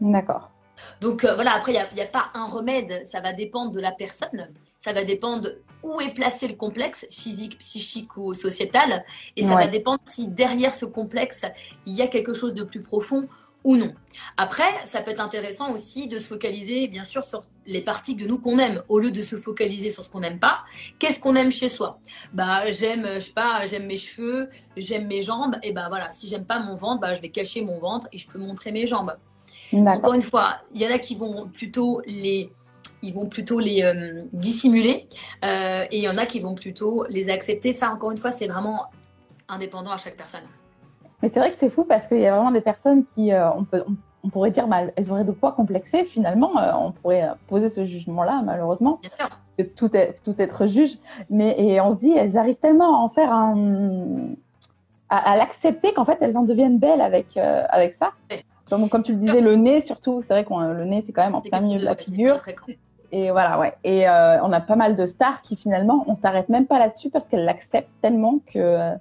D'accord. 0.00 0.50
Donc 1.00 1.24
euh, 1.24 1.34
voilà, 1.34 1.54
après, 1.54 1.72
il 1.72 1.94
n'y 1.94 2.00
a, 2.00 2.06
pas 2.06 2.30
un 2.34 2.46
remède, 2.46 3.04
ça 3.04 3.20
va 3.20 3.32
dépendre 3.32 3.72
de 3.72 3.80
la 3.80 3.92
personne, 3.92 4.48
ça 4.78 4.92
va 4.92 5.04
dépendre 5.04 5.48
où 5.82 6.00
est 6.00 6.14
placé 6.14 6.48
le 6.48 6.54
complexe, 6.54 7.06
physique, 7.10 7.58
psychique 7.58 8.16
ou 8.16 8.34
sociétal, 8.34 9.04
et 9.36 9.42
ça 9.42 9.54
va 9.54 9.66
dépendre 9.66 10.00
si 10.04 10.28
derrière 10.28 10.74
ce 10.74 10.84
complexe, 10.84 11.44
il 11.86 11.94
y 11.94 12.02
a 12.02 12.08
quelque 12.08 12.32
chose 12.32 12.54
de 12.54 12.62
plus 12.62 12.82
profond 12.82 13.28
ou 13.64 13.76
non. 13.76 13.92
Après, 14.36 14.70
ça 14.84 15.00
peut 15.00 15.10
être 15.10 15.20
intéressant 15.20 15.72
aussi 15.72 16.06
de 16.08 16.18
se 16.18 16.28
focaliser, 16.28 16.88
bien 16.88 17.04
sûr, 17.04 17.24
sur 17.24 17.44
les 17.66 17.80
parties 17.82 18.14
de 18.14 18.26
nous 18.26 18.38
qu'on 18.38 18.58
aime, 18.58 18.82
au 18.88 18.98
lieu 18.98 19.10
de 19.10 19.22
se 19.22 19.36
focaliser 19.36 19.90
sur 19.90 20.04
ce 20.04 20.10
qu'on 20.10 20.20
n'aime 20.20 20.38
pas. 20.38 20.60
Qu'est-ce 20.98 21.20
qu'on 21.20 21.34
aime 21.34 21.50
chez 21.50 21.68
soi? 21.68 21.98
Bah, 22.32 22.70
j'aime, 22.70 23.06
je 23.14 23.18
sais 23.18 23.32
pas, 23.32 23.66
j'aime 23.66 23.86
mes 23.86 23.96
cheveux, 23.96 24.48
j'aime 24.76 25.06
mes 25.06 25.22
jambes. 25.22 25.56
Et 25.62 25.72
bah 25.72 25.86
voilà, 25.88 26.10
si 26.12 26.28
j'aime 26.28 26.44
pas 26.44 26.60
mon 26.60 26.76
ventre, 26.76 27.00
bah 27.00 27.14
je 27.14 27.20
vais 27.20 27.30
cacher 27.30 27.62
mon 27.62 27.78
ventre 27.78 28.08
et 28.12 28.18
je 28.18 28.28
peux 28.28 28.38
montrer 28.38 28.72
mes 28.72 28.86
jambes. 28.86 29.16
Encore 29.72 30.14
une 30.14 30.22
fois, 30.22 30.56
il 30.74 30.80
y 30.80 30.86
en 30.86 30.90
a 30.90 30.98
qui 30.98 31.14
vont 31.14 31.48
plutôt 31.48 32.00
les 32.06 32.50
ils 33.02 33.14
vont 33.14 33.26
plutôt 33.26 33.58
les 33.58 33.82
euh, 33.82 34.22
dissimuler 34.32 35.06
euh, 35.44 35.84
et 35.90 35.98
il 35.98 36.02
y 36.02 36.08
en 36.08 36.18
a 36.18 36.26
qui 36.26 36.40
vont 36.40 36.54
plutôt 36.54 37.04
les 37.08 37.30
accepter. 37.30 37.72
Ça, 37.72 37.90
encore 37.92 38.10
une 38.10 38.18
fois, 38.18 38.30
c'est 38.30 38.46
vraiment 38.46 38.86
indépendant 39.48 39.92
à 39.92 39.96
chaque 39.96 40.16
personne. 40.16 40.42
Mais 41.22 41.28
c'est 41.28 41.40
vrai 41.40 41.50
que 41.50 41.56
c'est 41.56 41.70
fou 41.70 41.84
parce 41.84 42.06
qu'il 42.06 42.18
y 42.18 42.26
a 42.26 42.34
vraiment 42.34 42.50
des 42.50 42.60
personnes 42.60 43.04
qui, 43.04 43.32
euh, 43.32 43.50
on, 43.52 43.64
peut, 43.64 43.84
on, 44.22 44.28
pourrait 44.28 44.50
dire, 44.50 44.68
bah, 44.68 44.82
elles 44.94 45.10
auraient 45.10 45.24
de 45.24 45.32
quoi 45.32 45.52
complexer. 45.52 46.04
Finalement, 46.04 46.52
on 46.80 46.92
pourrait 46.92 47.28
poser 47.48 47.68
ce 47.68 47.86
jugement-là, 47.86 48.42
malheureusement. 48.44 48.98
Bien 49.00 49.10
sûr. 49.10 49.28
Parce 49.28 49.52
que 49.56 49.62
tout, 49.62 49.94
est, 49.96 50.18
tout 50.24 50.34
être 50.38 50.66
juge. 50.66 50.98
Mais 51.30 51.60
et 51.60 51.80
on 51.80 51.92
se 51.92 51.98
dit, 51.98 52.12
elles 52.12 52.36
arrivent 52.36 52.56
tellement 52.56 52.96
à 52.96 53.04
en 53.04 53.08
faire 53.08 53.32
un. 53.32 54.34
à, 55.08 55.36
l'accepter 55.36 55.92
qu'en 55.92 56.04
fait, 56.04 56.18
elles 56.20 56.36
en 56.36 56.42
deviennent 56.42 56.78
belles 56.78 57.00
avec, 57.00 57.36
avec 57.36 57.94
ça. 57.94 58.12
Comme, 58.68 58.88
comme, 58.88 59.02
tu 59.02 59.12
le 59.12 59.18
disais, 59.18 59.40
le 59.40 59.56
nez 59.56 59.80
surtout, 59.80 60.22
c'est 60.22 60.34
vrai 60.34 60.44
que 60.44 60.52
le 60.52 60.84
nez, 60.84 61.02
c'est 61.04 61.12
quand 61.12 61.24
même 61.24 61.34
en 61.34 61.40
plein 61.40 61.60
milieu 61.60 61.80
de 61.80 61.84
la 61.84 61.96
figure. 61.96 62.40
Et 63.10 63.30
voilà, 63.30 63.58
ouais. 63.58 63.74
Et 63.84 64.06
euh, 64.06 64.42
on 64.42 64.52
a 64.52 64.60
pas 64.60 64.76
mal 64.76 64.94
de 64.94 65.06
stars 65.06 65.40
qui 65.40 65.56
finalement, 65.56 66.04
on 66.08 66.14
s'arrête 66.14 66.50
même 66.50 66.66
pas 66.66 66.78
là-dessus 66.78 67.08
parce 67.08 67.26
qu'elles 67.26 67.44
l'acceptent 67.44 67.88
tellement 68.02 68.40
que. 68.52 68.92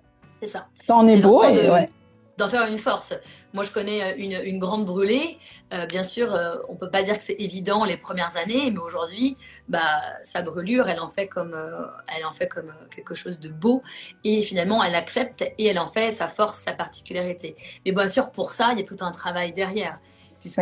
C'est 0.42 0.48
ça. 0.48 0.68
Ça 0.86 0.96
en 0.96 1.06
est, 1.06 1.22
beau. 1.22 1.44
Et, 1.44 1.70
ouais 1.70 1.90
d'en 2.38 2.48
faire 2.48 2.66
une 2.68 2.78
force. 2.78 3.14
Moi, 3.54 3.64
je 3.64 3.72
connais 3.72 4.04
euh, 4.04 4.16
une, 4.18 4.40
une 4.44 4.60
grande 4.60 4.86
brûlée. 4.86 5.40
Euh, 5.74 5.86
bien 5.86 6.04
sûr, 6.04 6.34
euh, 6.34 6.58
on 6.70 6.76
peut 6.76 6.90
pas 6.90 7.04
dire 7.04 7.18
que 7.18 7.24
c'est 7.24 7.36
évident 7.40 7.84
les 7.84 7.98
premières 7.98 8.38
années, 8.38 8.72
mais 8.72 8.78
aujourd'hui, 8.80 9.38
bah, 9.68 9.98
sa 10.22 10.42
brûlure, 10.42 10.88
elle 10.88 11.00
en 11.00 11.10
fait 11.10 11.28
comme, 11.28 11.54
euh, 11.54 11.86
elle 12.16 12.26
en 12.26 12.34
fait 12.34 12.48
comme 12.48 12.74
quelque 12.96 13.16
chose 13.16 13.40
de 13.40 13.50
beau. 13.50 13.82
Et 14.24 14.42
finalement, 14.42 14.84
elle 14.84 14.96
accepte 14.96 15.42
et 15.42 15.66
elle 15.66 15.80
en 15.80 15.88
fait 15.88 16.12
sa 16.12 16.28
force, 16.28 16.60
sa 16.60 16.74
particularité. 16.74 17.56
Mais 17.86 17.92
bien 17.92 18.08
sûr, 18.08 18.32
pour 18.32 18.52
ça, 18.52 18.70
il 18.74 18.80
y 18.80 18.82
a 18.82 18.86
tout 18.86 19.04
un 19.04 19.12
travail 19.12 19.54
derrière, 19.54 20.00
puisque 20.40 20.62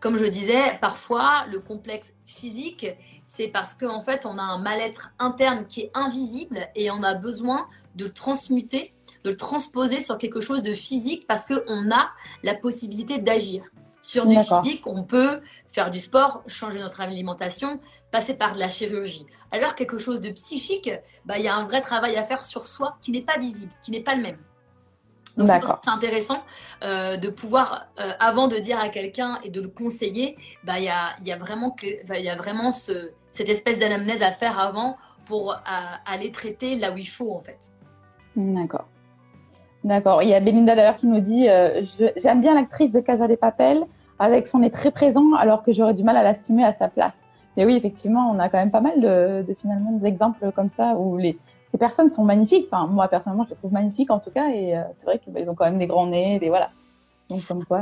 comme 0.00 0.18
je 0.18 0.24
disais, 0.26 0.78
parfois 0.80 1.46
le 1.50 1.58
complexe 1.58 2.12
physique, 2.26 2.86
c'est 3.24 3.48
parce 3.48 3.74
qu'en 3.74 3.96
en 3.96 4.00
fait, 4.02 4.26
on 4.26 4.38
a 4.38 4.42
un 4.42 4.58
mal-être 4.58 5.10
interne 5.18 5.66
qui 5.66 5.82
est 5.82 5.90
invisible 5.94 6.68
et 6.74 6.90
on 6.90 7.02
a 7.02 7.14
besoin 7.14 7.66
de 7.96 8.06
transmuter, 8.06 8.94
de 9.24 9.30
le 9.30 9.36
transposer 9.36 10.00
sur 10.00 10.18
quelque 10.18 10.40
chose 10.40 10.62
de 10.62 10.74
physique 10.74 11.26
parce 11.26 11.46
qu'on 11.46 11.90
a 11.90 12.10
la 12.42 12.54
possibilité 12.54 13.18
d'agir. 13.18 13.64
Sur 14.00 14.26
du 14.26 14.36
physique, 14.38 14.86
on 14.86 15.02
peut 15.02 15.40
faire 15.66 15.90
du 15.90 15.98
sport, 15.98 16.42
changer 16.46 16.78
notre 16.78 17.00
alimentation, 17.00 17.80
passer 18.12 18.34
par 18.34 18.54
de 18.54 18.60
la 18.60 18.68
chirurgie. 18.68 19.26
Alors 19.50 19.74
quelque 19.74 19.98
chose 19.98 20.20
de 20.20 20.30
psychique, 20.30 20.90
bah, 21.24 21.38
il 21.38 21.44
y 21.44 21.48
a 21.48 21.56
un 21.56 21.64
vrai 21.64 21.80
travail 21.80 22.16
à 22.16 22.22
faire 22.22 22.40
sur 22.40 22.66
soi 22.66 22.98
qui 23.00 23.10
n'est 23.10 23.22
pas 23.22 23.38
visible, 23.38 23.72
qui 23.82 23.90
n'est 23.90 24.02
pas 24.02 24.14
le 24.14 24.22
même. 24.22 24.38
Donc 25.36 25.48
c'est 25.82 25.90
intéressant 25.90 26.42
euh, 26.82 27.16
de 27.16 27.28
pouvoir, 27.28 27.88
euh, 27.98 28.12
avant 28.20 28.48
de 28.48 28.56
dire 28.56 28.80
à 28.80 28.88
quelqu'un 28.88 29.38
et 29.44 29.50
de 29.50 29.60
le 29.60 29.68
conseiller, 29.68 30.36
bah, 30.64 30.78
il 30.78 30.84
y, 30.84 30.88
a, 30.88 31.16
y, 31.24 31.32
a, 31.32 31.36
vraiment, 31.36 31.76
y 31.82 32.28
a 32.28 32.36
vraiment 32.36 32.72
ce, 32.72 33.10
cette 33.32 33.48
espèce 33.48 33.78
d'anamnèse 33.78 34.22
à 34.22 34.30
faire 34.30 34.58
avant 34.58 34.96
pour 35.26 35.52
euh, 35.52 35.56
aller 36.06 36.32
traiter 36.32 36.76
là 36.76 36.92
où 36.92 36.96
il 36.96 37.08
faut 37.08 37.34
en 37.34 37.40
fait. 37.40 37.70
D'accord. 38.36 38.86
D'accord. 39.84 40.22
Il 40.22 40.28
y 40.28 40.34
a 40.34 40.40
Belinda 40.40 40.74
d'ailleurs 40.74 40.96
qui 40.96 41.06
nous 41.06 41.20
dit 41.20 41.48
J'aime 42.16 42.40
bien 42.40 42.54
l'actrice 42.54 42.92
de 42.92 43.00
Casa 43.00 43.26
des 43.28 43.36
Papel 43.36 43.84
avec 44.18 44.46
son 44.46 44.60
nez 44.60 44.70
très 44.70 44.90
présent 44.90 45.34
alors 45.34 45.62
que 45.62 45.72
j'aurais 45.72 45.94
du 45.94 46.02
mal 46.02 46.16
à 46.16 46.22
l'assumer 46.22 46.64
à 46.64 46.72
sa 46.72 46.88
place. 46.88 47.26
Mais 47.56 47.64
oui, 47.64 47.74
effectivement, 47.76 48.30
on 48.30 48.38
a 48.38 48.48
quand 48.48 48.58
même 48.58 48.70
pas 48.70 48.80
mal 48.80 49.00
de, 49.00 49.56
finalement 49.60 49.92
d'exemples 49.92 50.52
comme 50.52 50.70
ça 50.70 50.94
où 50.94 51.16
les, 51.16 51.38
ces 51.66 51.78
personnes 51.78 52.10
sont 52.10 52.24
magnifiques. 52.24 52.68
Moi, 52.88 53.08
personnellement, 53.08 53.44
je 53.44 53.50
les 53.50 53.56
trouve 53.56 53.72
magnifiques 53.72 54.10
en 54.10 54.20
tout 54.20 54.30
cas. 54.30 54.48
Et 54.50 54.76
euh, 54.76 54.82
c'est 54.98 55.06
vrai 55.06 55.18
qu'ils 55.18 55.32
bah, 55.32 55.40
ont 55.48 55.54
quand 55.54 55.64
même 55.64 55.78
des 55.78 55.86
grands 55.86 56.06
nez, 56.06 56.38
des 56.38 56.48
voilà. 56.48 56.70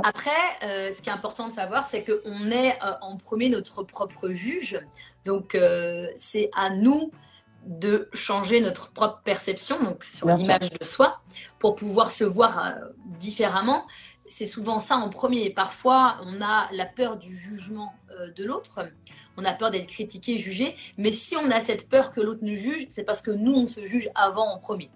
Après, 0.04 0.30
euh, 0.62 0.90
ce 0.90 1.02
qui 1.02 1.10
est 1.10 1.12
important 1.12 1.48
de 1.48 1.52
savoir, 1.52 1.84
c'est 1.86 2.02
qu'on 2.02 2.50
est 2.50 2.70
euh, 2.82 2.92
en 3.02 3.18
premier 3.18 3.50
notre 3.50 3.82
propre 3.82 4.30
juge. 4.30 4.80
Donc, 5.26 5.56
c'est 6.16 6.50
à 6.56 6.70
nous 6.70 7.10
de 7.66 8.08
changer 8.12 8.60
notre 8.60 8.92
propre 8.92 9.20
perception, 9.24 9.82
donc 9.82 10.04
sur 10.04 10.28
l'image 10.28 10.70
de 10.70 10.84
soi, 10.84 11.20
pour 11.58 11.74
pouvoir 11.74 12.10
se 12.10 12.24
voir 12.24 12.74
différemment. 13.18 13.86
C'est 14.26 14.46
souvent 14.46 14.80
ça 14.80 14.96
en 14.96 15.10
premier. 15.10 15.50
Parfois, 15.50 16.16
on 16.24 16.40
a 16.40 16.68
la 16.72 16.86
peur 16.86 17.16
du 17.16 17.36
jugement 17.36 17.92
de 18.36 18.44
l'autre 18.44 18.80
on 19.36 19.44
a 19.44 19.52
peur 19.52 19.70
d'être 19.70 19.86
critiqué, 19.86 20.38
jugé. 20.38 20.76
Mais 20.96 21.10
si 21.10 21.36
on 21.36 21.50
a 21.50 21.60
cette 21.60 21.88
peur 21.88 22.12
que 22.12 22.20
l'autre 22.20 22.42
nous 22.42 22.56
juge, 22.56 22.86
c'est 22.88 23.04
parce 23.04 23.22
que 23.22 23.30
nous, 23.30 23.54
on 23.54 23.66
se 23.66 23.84
juge 23.84 24.10
avant 24.14 24.46
en 24.46 24.58
premier. 24.58 24.90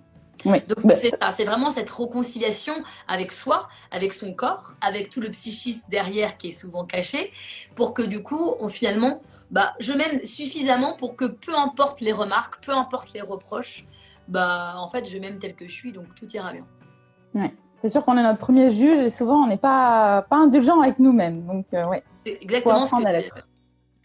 Donc 0.45 0.87
bah, 0.87 0.95
c'est 1.31 1.45
vraiment 1.45 1.71
cette 1.71 1.91
réconciliation 1.91 2.75
avec 3.07 3.33
soi, 3.33 3.69
avec 3.91 4.13
son 4.13 4.33
corps, 4.33 4.73
avec 4.81 5.11
tout 5.11 5.21
le 5.21 5.31
psychisme 5.31 5.87
derrière 5.89 6.37
qui 6.37 6.49
est 6.49 6.53
souvent 6.53 6.85
caché, 6.85 7.33
pour 7.75 7.95
que 7.95 8.03
du 8.03 8.23
coup, 8.23 8.55
on 8.61 8.69
finalement, 8.69 9.21
bah, 9.51 9.75
je 9.81 9.93
m'aime 9.93 10.25
suffisamment 10.25 10.95
pour 10.95 11.17
que 11.17 11.25
peu 11.25 11.57
importe 11.57 12.01
les 12.01 12.13
remarques, 12.13 12.65
peu 12.65 12.73
importe 12.73 13.13
les 13.13 13.23
reproches, 13.23 13.87
bah, 14.29 14.75
en 14.77 14.89
fait, 14.89 15.09
je 15.09 15.19
m'aime 15.19 15.39
tel 15.39 15.55
que 15.55 15.67
je 15.67 15.73
suis, 15.73 15.93
donc 15.93 16.15
tout 16.15 16.27
ira 16.33 16.53
bien. 16.53 16.67
Ouais. 17.35 17.55
C'est 17.81 17.91
sûr 17.91 18.05
qu'on 18.05 18.19
est 18.19 18.23
notre 18.23 18.41
premier 18.41 18.71
juge 18.71 18.99
et 18.99 19.11
souvent 19.11 19.45
on 19.45 19.47
n'est 19.47 19.57
pas, 19.57 20.27
pas 20.29 20.37
indulgent 20.37 20.81
avec 20.81 20.99
nous-mêmes. 20.99 21.47
Donc, 21.47 21.67
euh, 21.75 21.87
ouais. 21.87 22.03
Exactement 22.27 22.85
ce 22.85 22.97
que, 22.97 23.41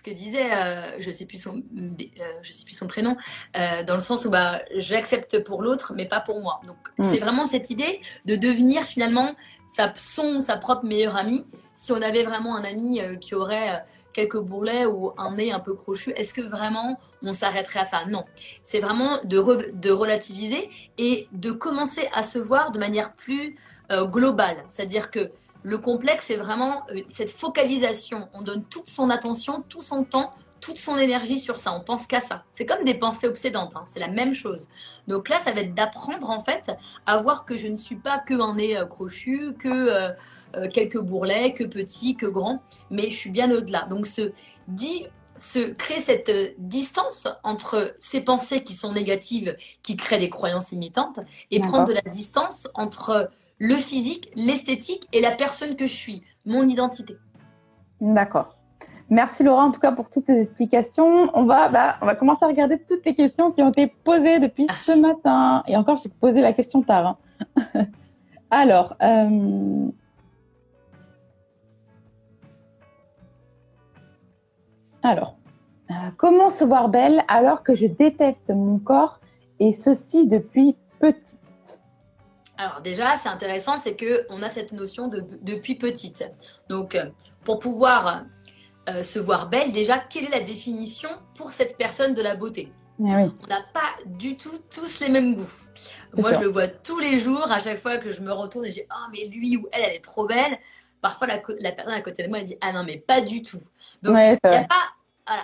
que 0.03 0.11
disait, 0.11 0.53
euh, 0.53 0.99
je 0.99 1.09
sais 1.09 1.25
plus 1.25 1.41
son, 1.41 1.57
euh, 1.57 2.23
je 2.41 2.51
sais 2.51 2.65
plus 2.65 2.75
son 2.75 2.87
prénom, 2.87 3.15
euh, 3.57 3.83
dans 3.83 3.95
le 3.95 4.01
sens 4.01 4.25
où 4.25 4.29
bah 4.29 4.61
j'accepte 4.75 5.43
pour 5.43 5.61
l'autre, 5.63 5.93
mais 5.95 6.05
pas 6.05 6.19
pour 6.19 6.39
moi. 6.41 6.61
Donc 6.67 6.77
mm. 6.99 7.11
c'est 7.11 7.19
vraiment 7.19 7.47
cette 7.47 7.69
idée 7.69 8.01
de 8.25 8.35
devenir 8.35 8.83
finalement 8.83 9.35
sa, 9.67 9.91
son 9.95 10.39
sa 10.39 10.57
propre 10.57 10.85
meilleure 10.85 11.15
amie. 11.15 11.45
Si 11.73 11.91
on 11.91 12.01
avait 12.01 12.23
vraiment 12.23 12.55
un 12.55 12.63
ami 12.63 13.01
qui 13.19 13.33
aurait 13.33 13.83
quelques 14.13 14.37
bourrelets 14.37 14.85
ou 14.85 15.11
un 15.17 15.33
nez 15.33 15.51
un 15.51 15.59
peu 15.59 15.73
crochu, 15.73 16.11
est-ce 16.11 16.33
que 16.35 16.41
vraiment 16.41 16.99
on 17.23 17.33
s'arrêterait 17.33 17.79
à 17.79 17.83
ça? 17.83 18.05
Non. 18.05 18.25
C'est 18.63 18.79
vraiment 18.79 19.19
de, 19.23 19.71
de 19.71 19.89
relativiser 19.89 20.69
et 20.99 21.27
de 21.31 21.49
commencer 21.49 22.07
à 22.13 22.21
se 22.21 22.37
voir 22.37 22.69
de 22.69 22.77
manière 22.77 23.13
plus 23.13 23.55
globale. 23.89 24.57
C'est-à-dire 24.67 25.09
que 25.09 25.31
le 25.63 25.77
complexe, 25.77 26.25
c'est 26.25 26.35
vraiment 26.35 26.83
euh, 26.91 26.99
cette 27.09 27.31
focalisation. 27.31 28.27
On 28.33 28.41
donne 28.41 28.63
toute 28.65 28.87
son 28.87 29.09
attention, 29.09 29.63
tout 29.67 29.81
son 29.81 30.03
temps, 30.03 30.33
toute 30.59 30.77
son 30.77 30.97
énergie 30.97 31.39
sur 31.39 31.57
ça. 31.57 31.73
On 31.73 31.81
pense 31.81 32.05
qu'à 32.05 32.19
ça. 32.19 32.43
C'est 32.51 32.65
comme 32.65 32.83
des 32.83 32.93
pensées 32.93 33.27
obsédantes. 33.27 33.75
Hein. 33.75 33.83
C'est 33.85 33.99
la 33.99 34.09
même 34.09 34.35
chose. 34.35 34.67
Donc 35.07 35.29
là, 35.29 35.39
ça 35.39 35.53
va 35.53 35.61
être 35.61 35.73
d'apprendre 35.73 36.29
en 36.29 36.41
fait 36.41 36.71
à 37.05 37.17
voir 37.17 37.45
que 37.45 37.57
je 37.57 37.67
ne 37.67 37.77
suis 37.77 37.95
pas 37.95 38.19
que 38.19 38.33
un 38.33 38.55
nez 38.55 38.77
euh, 38.77 38.85
crochu, 38.85 39.55
que 39.57 40.13
euh, 40.55 40.67
quelques 40.71 40.99
bourrelets, 40.99 41.53
que 41.53 41.63
petit, 41.63 42.15
que 42.15 42.27
grand, 42.27 42.61
mais 42.91 43.09
je 43.09 43.15
suis 43.15 43.31
bien 43.31 43.49
au-delà. 43.49 43.87
Donc 43.89 44.05
se 44.05 44.33
dit 44.67 45.07
se 45.35 45.71
créer 45.71 45.99
cette 45.99 46.31
distance 46.59 47.27
entre 47.43 47.95
ces 47.97 48.21
pensées 48.21 48.63
qui 48.63 48.73
sont 48.73 48.93
négatives, 48.93 49.55
qui 49.81 49.97
créent 49.97 50.19
des 50.19 50.29
croyances 50.29 50.71
imitantes, 50.71 51.19
et 51.49 51.59
prendre 51.59 51.87
de 51.87 51.93
la 51.93 52.01
distance 52.01 52.67
entre 52.75 53.31
le 53.63 53.75
physique, 53.75 54.29
l'esthétique 54.35 55.07
et 55.13 55.21
la 55.21 55.31
personne 55.31 55.77
que 55.77 55.87
je 55.87 55.93
suis, 55.93 56.21
mon 56.45 56.67
identité. 56.67 57.15
D'accord. 58.01 58.57
Merci 59.09 59.43
Laura 59.43 59.63
en 59.63 59.71
tout 59.71 59.79
cas 59.79 59.93
pour 59.93 60.09
toutes 60.09 60.25
ces 60.25 60.41
explications. 60.41 61.31
On 61.33 61.45
va, 61.45 61.69
bah, 61.69 61.95
on 62.01 62.05
va 62.05 62.15
commencer 62.15 62.43
à 62.43 62.49
regarder 62.49 62.77
toutes 62.77 63.05
les 63.05 63.15
questions 63.15 63.51
qui 63.51 63.61
ont 63.61 63.69
été 63.69 63.87
posées 63.87 64.39
depuis 64.39 64.67
ah. 64.67 64.73
ce 64.73 64.99
matin. 64.99 65.63
Et 65.67 65.77
encore, 65.77 65.95
j'ai 65.95 66.09
posé 66.09 66.41
la 66.41 66.51
question 66.51 66.81
tard. 66.81 67.17
Hein. 67.73 67.85
Alors, 68.51 68.97
euh, 69.01 69.87
alors, 75.01 75.37
euh, 75.89 75.93
comment 76.17 76.49
se 76.51 76.63
voir 76.63 76.89
belle 76.89 77.23
alors 77.27 77.63
que 77.63 77.73
je 77.73 77.87
déteste 77.87 78.49
mon 78.49 78.77
corps 78.77 79.21
et 79.59 79.73
ceci 79.73 80.27
depuis 80.27 80.75
petit? 80.99 81.37
Alors 82.63 82.81
déjà, 82.81 83.17
c'est 83.17 83.29
intéressant, 83.29 83.77
c'est 83.77 83.95
que 83.95 84.25
on 84.29 84.41
a 84.41 84.49
cette 84.49 84.71
notion 84.71 85.07
de 85.07 85.23
depuis 85.41 85.75
petite. 85.75 86.29
Donc, 86.69 86.95
euh, 86.95 87.05
pour 87.43 87.59
pouvoir 87.59 88.23
euh, 88.89 89.03
se 89.03 89.19
voir 89.19 89.49
belle, 89.49 89.71
déjà, 89.71 89.99
quelle 89.99 90.25
est 90.25 90.29
la 90.29 90.39
définition 90.39 91.09
pour 91.35 91.51
cette 91.51 91.77
personne 91.77 92.13
de 92.13 92.21
la 92.21 92.35
beauté? 92.35 92.71
Eh 92.99 93.03
On 93.03 93.47
n'a 93.47 93.63
pas 93.73 93.95
du 94.05 94.37
tout 94.37 94.59
tous 94.73 94.99
les 95.01 95.09
mêmes 95.09 95.35
goûts. 95.35 95.51
Moi, 96.15 96.31
je 96.33 96.39
le 96.39 96.47
vois 96.47 96.67
tous 96.67 96.99
les 96.99 97.19
jours, 97.19 97.51
à 97.51 97.59
chaque 97.59 97.79
fois 97.79 97.97
que 97.97 98.11
je 98.11 98.21
me 98.21 98.31
retourne 98.31 98.65
et 98.65 98.69
je 98.69 98.75
dis 98.75 98.87
oh 98.89 99.09
mais 99.11 99.25
lui 99.25 99.57
ou 99.57 99.67
elle, 99.71 99.81
elle 99.83 99.95
est 99.95 100.03
trop 100.03 100.25
belle. 100.25 100.57
Parfois, 101.01 101.27
la, 101.27 101.39
personne 101.71 101.93
à 101.93 102.01
côté 102.01 102.23
de 102.23 102.29
moi 102.29 102.39
elle 102.39 102.45
dit 102.45 102.57
ah 102.61 102.71
non 102.71 102.83
mais 102.83 102.97
pas 102.97 103.19
du 103.19 103.41
tout. 103.41 103.59
Donc, 104.03 104.15
il 104.17 104.49
n'y 104.49 104.55
a 104.55 104.63
pas 104.63 104.93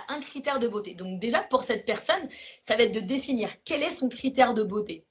un 0.08 0.20
critère 0.20 0.58
de 0.58 0.68
beauté. 0.68 0.94
Donc 0.94 1.20
déjà, 1.20 1.40
pour 1.40 1.62
cette 1.62 1.84
personne, 1.84 2.28
ça 2.62 2.76
va 2.76 2.84
être 2.84 2.94
de 2.94 3.00
définir 3.00 3.50
quel 3.64 3.82
est 3.82 3.90
son 3.90 4.08
critère 4.08 4.54
de 4.54 4.62
beauté. 4.62 5.04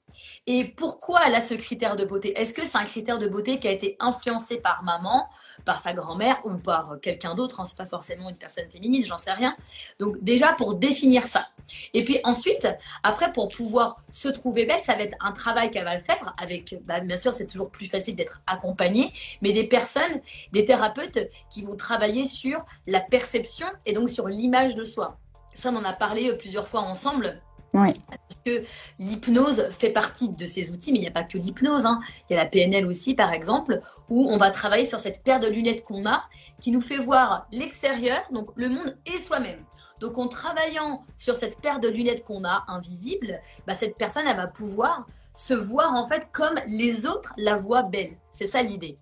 Et 0.46 0.64
pourquoi 0.64 1.20
elle 1.26 1.34
a 1.34 1.40
ce 1.40 1.54
critère 1.54 1.96
de 1.96 2.04
beauté? 2.04 2.38
Est-ce 2.38 2.54
que 2.54 2.64
c'est 2.64 2.78
un 2.78 2.84
critère 2.84 3.18
de 3.18 3.28
beauté 3.28 3.58
qui 3.58 3.68
a 3.68 3.70
été 3.70 3.96
influencé 4.00 4.56
par 4.56 4.82
maman, 4.82 5.28
par 5.64 5.80
sa 5.80 5.92
grand-mère 5.92 6.40
ou 6.44 6.56
par 6.58 6.96
quelqu'un 7.00 7.34
d'autre? 7.34 7.60
Hein, 7.60 7.64
C'est 7.64 7.76
pas 7.76 7.86
forcément 7.86 8.30
une 8.30 8.36
personne 8.36 8.68
féminine, 8.70 9.04
j'en 9.04 9.18
sais 9.18 9.32
rien. 9.32 9.56
Donc 9.98 10.22
déjà 10.22 10.52
pour 10.52 10.74
définir 10.74 11.24
ça. 11.24 11.46
Et 11.94 12.04
puis 12.04 12.20
ensuite, 12.24 12.68
après 13.02 13.32
pour 13.32 13.48
pouvoir 13.48 13.96
se 14.10 14.28
trouver 14.28 14.66
belle, 14.66 14.82
ça 14.82 14.94
va 14.94 15.02
être 15.02 15.16
un 15.20 15.32
travail 15.32 15.70
qu'elle 15.70 15.84
va 15.84 15.94
le 15.94 16.02
faire 16.02 16.34
avec. 16.38 16.76
Bah, 16.84 17.00
bien 17.00 17.16
sûr, 17.16 17.32
c'est 17.32 17.46
toujours 17.46 17.70
plus 17.70 17.86
facile 17.86 18.16
d'être 18.16 18.40
accompagnée, 18.46 19.12
mais 19.42 19.52
des 19.52 19.64
personnes, 19.64 20.20
des 20.52 20.64
thérapeutes 20.64 21.30
qui 21.48 21.62
vont 21.62 21.76
travailler 21.76 22.24
sur 22.24 22.64
la 22.86 23.00
perception 23.00 23.66
et 23.86 23.92
donc 23.92 24.10
sur 24.10 24.28
l'image 24.28 24.74
de 24.74 24.84
soi. 24.84 25.18
Ça, 25.54 25.70
on 25.70 25.76
en 25.76 25.84
a 25.84 25.92
parlé 25.92 26.32
plusieurs 26.34 26.68
fois 26.68 26.80
ensemble 26.80 27.40
oui. 27.72 28.00
Parce 28.08 28.40
que 28.44 28.64
l'hypnose 28.98 29.68
fait 29.70 29.90
partie 29.90 30.28
de 30.28 30.46
ces 30.46 30.70
outils, 30.70 30.92
mais 30.92 30.98
il 30.98 31.02
n'y 31.02 31.08
a 31.08 31.12
pas 31.12 31.22
que 31.22 31.38
l'hypnose. 31.38 31.86
Hein. 31.86 32.00
Il 32.28 32.34
y 32.34 32.36
a 32.36 32.42
la 32.42 32.48
PNL 32.48 32.86
aussi, 32.86 33.14
par 33.14 33.32
exemple, 33.32 33.80
où 34.08 34.28
on 34.28 34.36
va 34.36 34.50
travailler 34.50 34.84
sur 34.84 34.98
cette 34.98 35.22
paire 35.22 35.40
de 35.40 35.46
lunettes 35.46 35.84
qu'on 35.84 36.06
a, 36.06 36.24
qui 36.60 36.72
nous 36.72 36.80
fait 36.80 36.98
voir 36.98 37.46
l'extérieur, 37.52 38.20
donc 38.32 38.50
le 38.56 38.68
monde 38.68 38.96
et 39.06 39.18
soi-même. 39.18 39.64
Donc 40.00 40.16
en 40.16 40.28
travaillant 40.28 41.04
sur 41.18 41.36
cette 41.36 41.60
paire 41.60 41.78
de 41.78 41.88
lunettes 41.88 42.24
qu'on 42.24 42.44
a 42.44 42.64
invisible, 42.68 43.40
bah, 43.66 43.74
cette 43.74 43.96
personne 43.96 44.26
elle 44.26 44.36
va 44.36 44.46
pouvoir 44.46 45.06
se 45.34 45.52
voir 45.54 45.94
en 45.94 46.08
fait 46.08 46.28
comme 46.32 46.58
les 46.66 47.06
autres 47.06 47.34
la 47.36 47.56
voient 47.56 47.82
belle. 47.82 48.16
C'est 48.32 48.46
ça 48.46 48.62
l'idée. 48.62 48.98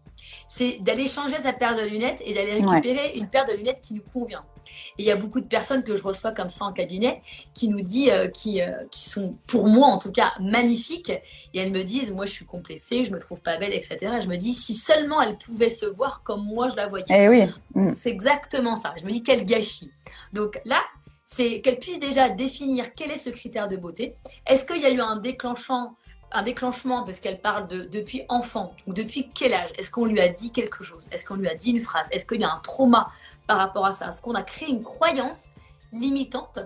C'est 0.48 0.78
d'aller 0.80 1.06
changer 1.06 1.38
sa 1.38 1.52
paire 1.52 1.76
de 1.76 1.82
lunettes 1.82 2.20
et 2.24 2.34
d'aller 2.34 2.54
récupérer 2.54 3.16
une 3.16 3.28
paire 3.28 3.44
de 3.44 3.52
lunettes 3.52 3.80
qui 3.80 3.94
nous 3.94 4.02
convient. 4.12 4.44
Et 4.98 5.02
il 5.02 5.06
y 5.06 5.10
a 5.10 5.16
beaucoup 5.16 5.40
de 5.40 5.46
personnes 5.46 5.82
que 5.82 5.94
je 5.94 6.02
reçois 6.02 6.32
comme 6.32 6.48
ça 6.48 6.64
en 6.64 6.72
cabinet 6.72 7.22
qui 7.54 7.68
nous 7.68 7.80
disent, 7.80 8.10
euh, 8.10 8.28
qui, 8.28 8.60
euh, 8.60 8.72
qui 8.90 9.08
sont 9.08 9.36
pour 9.46 9.68
moi 9.68 9.88
en 9.88 9.98
tout 9.98 10.12
cas 10.12 10.32
magnifiques. 10.40 11.10
Et 11.10 11.58
elles 11.58 11.72
me 11.72 11.82
disent, 11.82 12.12
moi 12.12 12.26
je 12.26 12.32
suis 12.32 12.46
complexée, 12.46 13.04
je 13.04 13.12
me 13.12 13.18
trouve 13.18 13.40
pas 13.40 13.56
belle, 13.56 13.72
etc. 13.72 13.96
Et 14.18 14.20
je 14.20 14.28
me 14.28 14.36
dis, 14.36 14.52
si 14.52 14.74
seulement 14.74 15.20
elles 15.22 15.38
pouvaient 15.38 15.70
se 15.70 15.86
voir 15.86 16.22
comme 16.22 16.44
moi 16.44 16.68
je 16.68 16.76
la 16.76 16.86
voyais. 16.86 17.06
Eh 17.08 17.28
oui. 17.28 17.44
Mm. 17.74 17.92
C'est 17.94 18.10
exactement 18.10 18.76
ça. 18.76 18.94
Je 19.00 19.04
me 19.04 19.10
dis, 19.10 19.22
quel 19.22 19.44
gâchis. 19.44 19.90
Donc 20.32 20.60
là, 20.64 20.80
c'est 21.24 21.60
qu'elle 21.60 21.78
puisse 21.78 21.98
déjà 21.98 22.30
définir 22.30 22.94
quel 22.94 23.10
est 23.10 23.18
ce 23.18 23.30
critère 23.30 23.68
de 23.68 23.76
beauté. 23.76 24.14
Est-ce 24.46 24.64
qu'il 24.64 24.80
y 24.80 24.86
a 24.86 24.90
eu 24.90 25.00
un 25.00 25.16
déclenchant 25.16 25.94
un 26.32 26.42
déclenchement 26.42 27.04
parce 27.04 27.20
qu'elle 27.20 27.40
parle 27.40 27.68
de 27.68 27.82
depuis 27.84 28.22
enfant 28.28 28.74
ou 28.86 28.92
depuis 28.92 29.30
quel 29.34 29.54
âge? 29.54 29.70
Est-ce 29.78 29.90
qu'on 29.90 30.04
lui 30.04 30.20
a 30.20 30.28
dit 30.28 30.52
quelque 30.52 30.82
chose? 30.82 31.02
Est-ce 31.10 31.24
qu'on 31.24 31.36
lui 31.36 31.48
a 31.48 31.54
dit 31.54 31.70
une 31.70 31.80
phrase? 31.80 32.06
Est-ce 32.10 32.26
qu'il 32.26 32.40
y 32.40 32.44
a 32.44 32.52
un 32.52 32.60
trauma 32.60 33.08
par 33.48 33.58
rapport 33.58 33.84
à 33.84 33.92
ça. 33.92 34.12
ce 34.12 34.22
qu'on 34.22 34.34
a 34.34 34.42
créé 34.42 34.68
une 34.68 34.84
croyance 34.84 35.48
limitante 35.90 36.60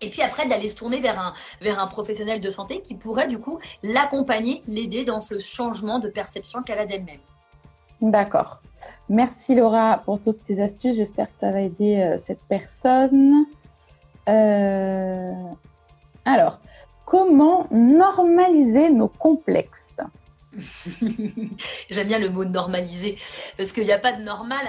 et 0.00 0.10
puis 0.10 0.22
après 0.22 0.46
d'aller 0.46 0.68
se 0.68 0.76
tourner 0.76 1.00
vers 1.00 1.18
un, 1.18 1.34
vers 1.60 1.78
un 1.78 1.86
professionnel 1.86 2.40
de 2.40 2.50
santé 2.50 2.80
qui 2.80 2.94
pourrait 2.94 3.28
du 3.28 3.38
coup 3.38 3.58
l'accompagner, 3.82 4.62
l'aider 4.66 5.04
dans 5.04 5.20
ce 5.20 5.38
changement 5.38 5.98
de 5.98 6.08
perception 6.08 6.62
qu'elle 6.62 6.78
a 6.78 6.86
d'elle-même. 6.86 7.20
D'accord. 8.00 8.60
Merci 9.08 9.54
Laura 9.54 10.02
pour 10.04 10.20
toutes 10.20 10.42
ces 10.42 10.60
astuces. 10.60 10.96
J'espère 10.96 11.28
que 11.30 11.36
ça 11.40 11.50
va 11.50 11.62
aider 11.62 11.96
euh, 11.96 12.18
cette 12.24 12.42
personne. 12.48 13.46
Euh, 14.28 15.32
alors, 16.24 16.60
comment 17.04 17.66
normaliser 17.70 18.90
nos 18.90 19.08
complexes? 19.08 20.00
J'aime 21.90 22.08
bien 22.08 22.18
le 22.18 22.30
mot 22.30 22.44
normaliser 22.44 23.18
parce 23.56 23.72
qu'il 23.72 23.84
n'y 23.84 23.92
a 23.92 23.98
pas 23.98 24.12
de 24.12 24.22
normal. 24.22 24.66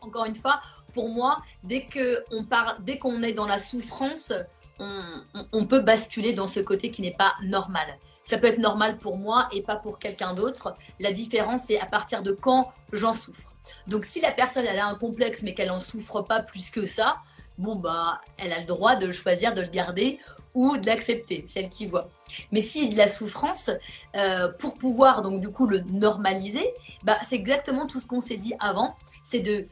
encore 0.00 0.24
une 0.24 0.34
fois, 0.34 0.60
pour 0.92 1.08
moi, 1.08 1.42
dès 1.62 1.88
qu'on 1.88 2.44
parle, 2.44 2.76
dès 2.80 2.98
qu'on 2.98 3.22
est 3.22 3.32
dans 3.32 3.46
la 3.46 3.58
souffrance, 3.58 4.32
on, 4.78 5.66
peut 5.66 5.80
basculer 5.80 6.32
dans 6.32 6.48
ce 6.48 6.60
côté 6.60 6.90
qui 6.90 7.02
n'est 7.02 7.14
pas 7.14 7.34
normal. 7.42 7.86
Ça 8.22 8.38
peut 8.38 8.46
être 8.46 8.58
normal 8.58 8.98
pour 8.98 9.16
moi 9.16 9.48
et 9.52 9.62
pas 9.62 9.76
pour 9.76 9.98
quelqu'un 9.98 10.34
d'autre. 10.34 10.74
La 10.98 11.12
différence, 11.12 11.64
c'est 11.66 11.78
à 11.80 11.86
partir 11.86 12.22
de 12.22 12.32
quand 12.32 12.72
j'en 12.92 13.14
souffre. 13.14 13.52
Donc, 13.86 14.04
si 14.04 14.20
la 14.20 14.32
personne 14.32 14.64
elle 14.66 14.78
a 14.78 14.86
un 14.86 14.94
complexe 14.94 15.42
mais 15.42 15.54
qu'elle 15.54 15.68
n'en 15.68 15.80
souffre 15.80 16.22
pas 16.22 16.40
plus 16.40 16.70
que 16.70 16.86
ça, 16.86 17.16
bon 17.58 17.76
bah, 17.76 18.20
elle 18.38 18.52
a 18.52 18.60
le 18.60 18.66
droit 18.66 18.96
de 18.96 19.12
choisir 19.12 19.54
de 19.54 19.60
le 19.60 19.68
garder 19.68 20.18
ou 20.54 20.76
de 20.76 20.86
l'accepter, 20.86 21.44
celle 21.46 21.68
qui 21.68 21.86
voit. 21.86 22.10
Mais 22.52 22.60
si 22.60 22.88
de 22.88 22.96
la 22.96 23.08
souffrance, 23.08 23.70
euh, 24.16 24.48
pour 24.58 24.76
pouvoir 24.76 25.22
donc 25.22 25.40
du 25.40 25.50
coup 25.50 25.66
le 25.66 25.80
normaliser, 25.80 26.66
bah, 27.02 27.18
c'est 27.22 27.36
exactement 27.36 27.86
tout 27.86 28.00
ce 28.00 28.06
qu'on 28.06 28.20
s'est 28.20 28.36
dit 28.36 28.54
avant, 28.58 28.96
c'est 29.22 29.40
de 29.40 29.66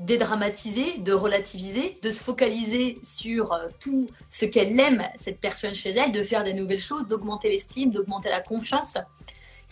dédramatiser, 0.00 0.98
de 0.98 1.12
relativiser, 1.12 1.98
de 2.02 2.10
se 2.10 2.22
focaliser 2.22 2.98
sur 3.02 3.52
euh, 3.52 3.68
tout 3.78 4.08
ce 4.28 4.44
qu'elle 4.44 4.78
aime, 4.80 5.04
cette 5.16 5.40
personne 5.40 5.74
chez 5.74 5.90
elle, 5.90 6.12
de 6.12 6.22
faire 6.22 6.42
des 6.42 6.54
nouvelles 6.54 6.80
choses, 6.80 7.06
d'augmenter 7.06 7.48
l'estime, 7.48 7.90
d'augmenter 7.90 8.28
la 8.28 8.40
confiance, 8.40 8.98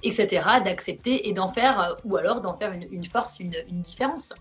etc., 0.03 0.43
d'accepter 0.65 1.29
et 1.29 1.33
d'en 1.33 1.49
faire, 1.49 1.81
euh, 1.81 1.95
ou 2.05 2.17
alors 2.17 2.41
d'en 2.41 2.55
faire 2.55 2.73
une, 2.73 3.05
force, 3.05 3.41
une, 3.41 3.57
une 3.69 3.81
différence. 3.81 4.33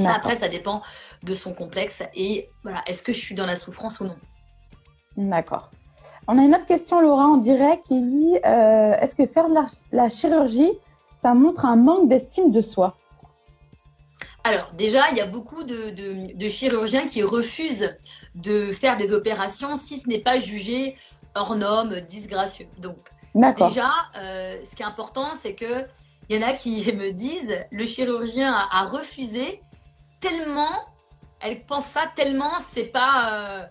Ça, 0.00 0.14
après, 0.14 0.38
ça 0.38 0.48
dépend 0.48 0.80
de 1.22 1.34
son 1.34 1.52
complexe 1.52 2.02
et 2.14 2.48
voilà, 2.62 2.82
est-ce 2.86 3.02
que 3.02 3.12
je 3.12 3.18
suis 3.18 3.34
dans 3.34 3.44
la 3.44 3.54
souffrance 3.54 4.00
ou 4.00 4.04
non 4.04 4.16
D'accord. 5.16 5.70
On 6.26 6.38
a 6.38 6.42
une 6.42 6.54
autre 6.54 6.66
question, 6.66 7.00
Laura, 7.00 7.26
en 7.26 7.36
direct, 7.36 7.86
qui 7.86 8.00
dit 8.00 8.38
euh, 8.44 8.94
Est-ce 8.94 9.14
que 9.14 9.26
faire 9.26 9.48
de 9.48 9.54
la, 9.92 10.08
chirurgie, 10.08 10.70
ça 11.22 11.34
montre 11.34 11.64
un 11.66 11.76
manque 11.76 12.08
d'estime 12.08 12.50
de 12.50 12.62
soi? 12.62 12.96
Alors 14.42 14.70
déjà, 14.76 15.10
il 15.10 15.16
y 15.16 15.20
a 15.20 15.26
beaucoup 15.26 15.64
de, 15.64 16.48
chirurgiens 16.48 17.06
qui 17.06 17.22
refusent 17.22 17.94
de 18.34 18.72
faire 18.72 18.96
des 18.96 19.12
opérations 19.12 19.76
si 19.76 19.98
ce 19.98 20.08
n'est 20.08 20.20
pas 20.20 20.38
jugé 20.38 20.96
hors 21.34 21.56
norme, 21.56 22.00
disgracieux. 22.00 22.66
Donc 22.78 22.96
déjà, 23.34 23.90
euh, 24.18 24.56
ce 24.68 24.76
qui 24.76 24.82
est 24.82 24.86
important, 24.86 25.34
c'est 25.34 25.54
que 25.54 25.86
il 26.28 26.36
y 26.36 26.44
en 26.44 26.46
a 26.46 26.52
qui 26.52 26.92
me 26.94 27.10
disent 27.12 27.54
le 27.70 27.84
chirurgien 27.84 28.54
a, 28.70 28.84
refusé 28.84 29.60
tellement, 30.20 30.72
elle 31.40 31.60
pense 31.64 31.86
ça 31.86 32.10
tellement, 32.14 32.52
c'est 32.60 32.86
pas, 32.86 33.32
euh, 33.32 33.64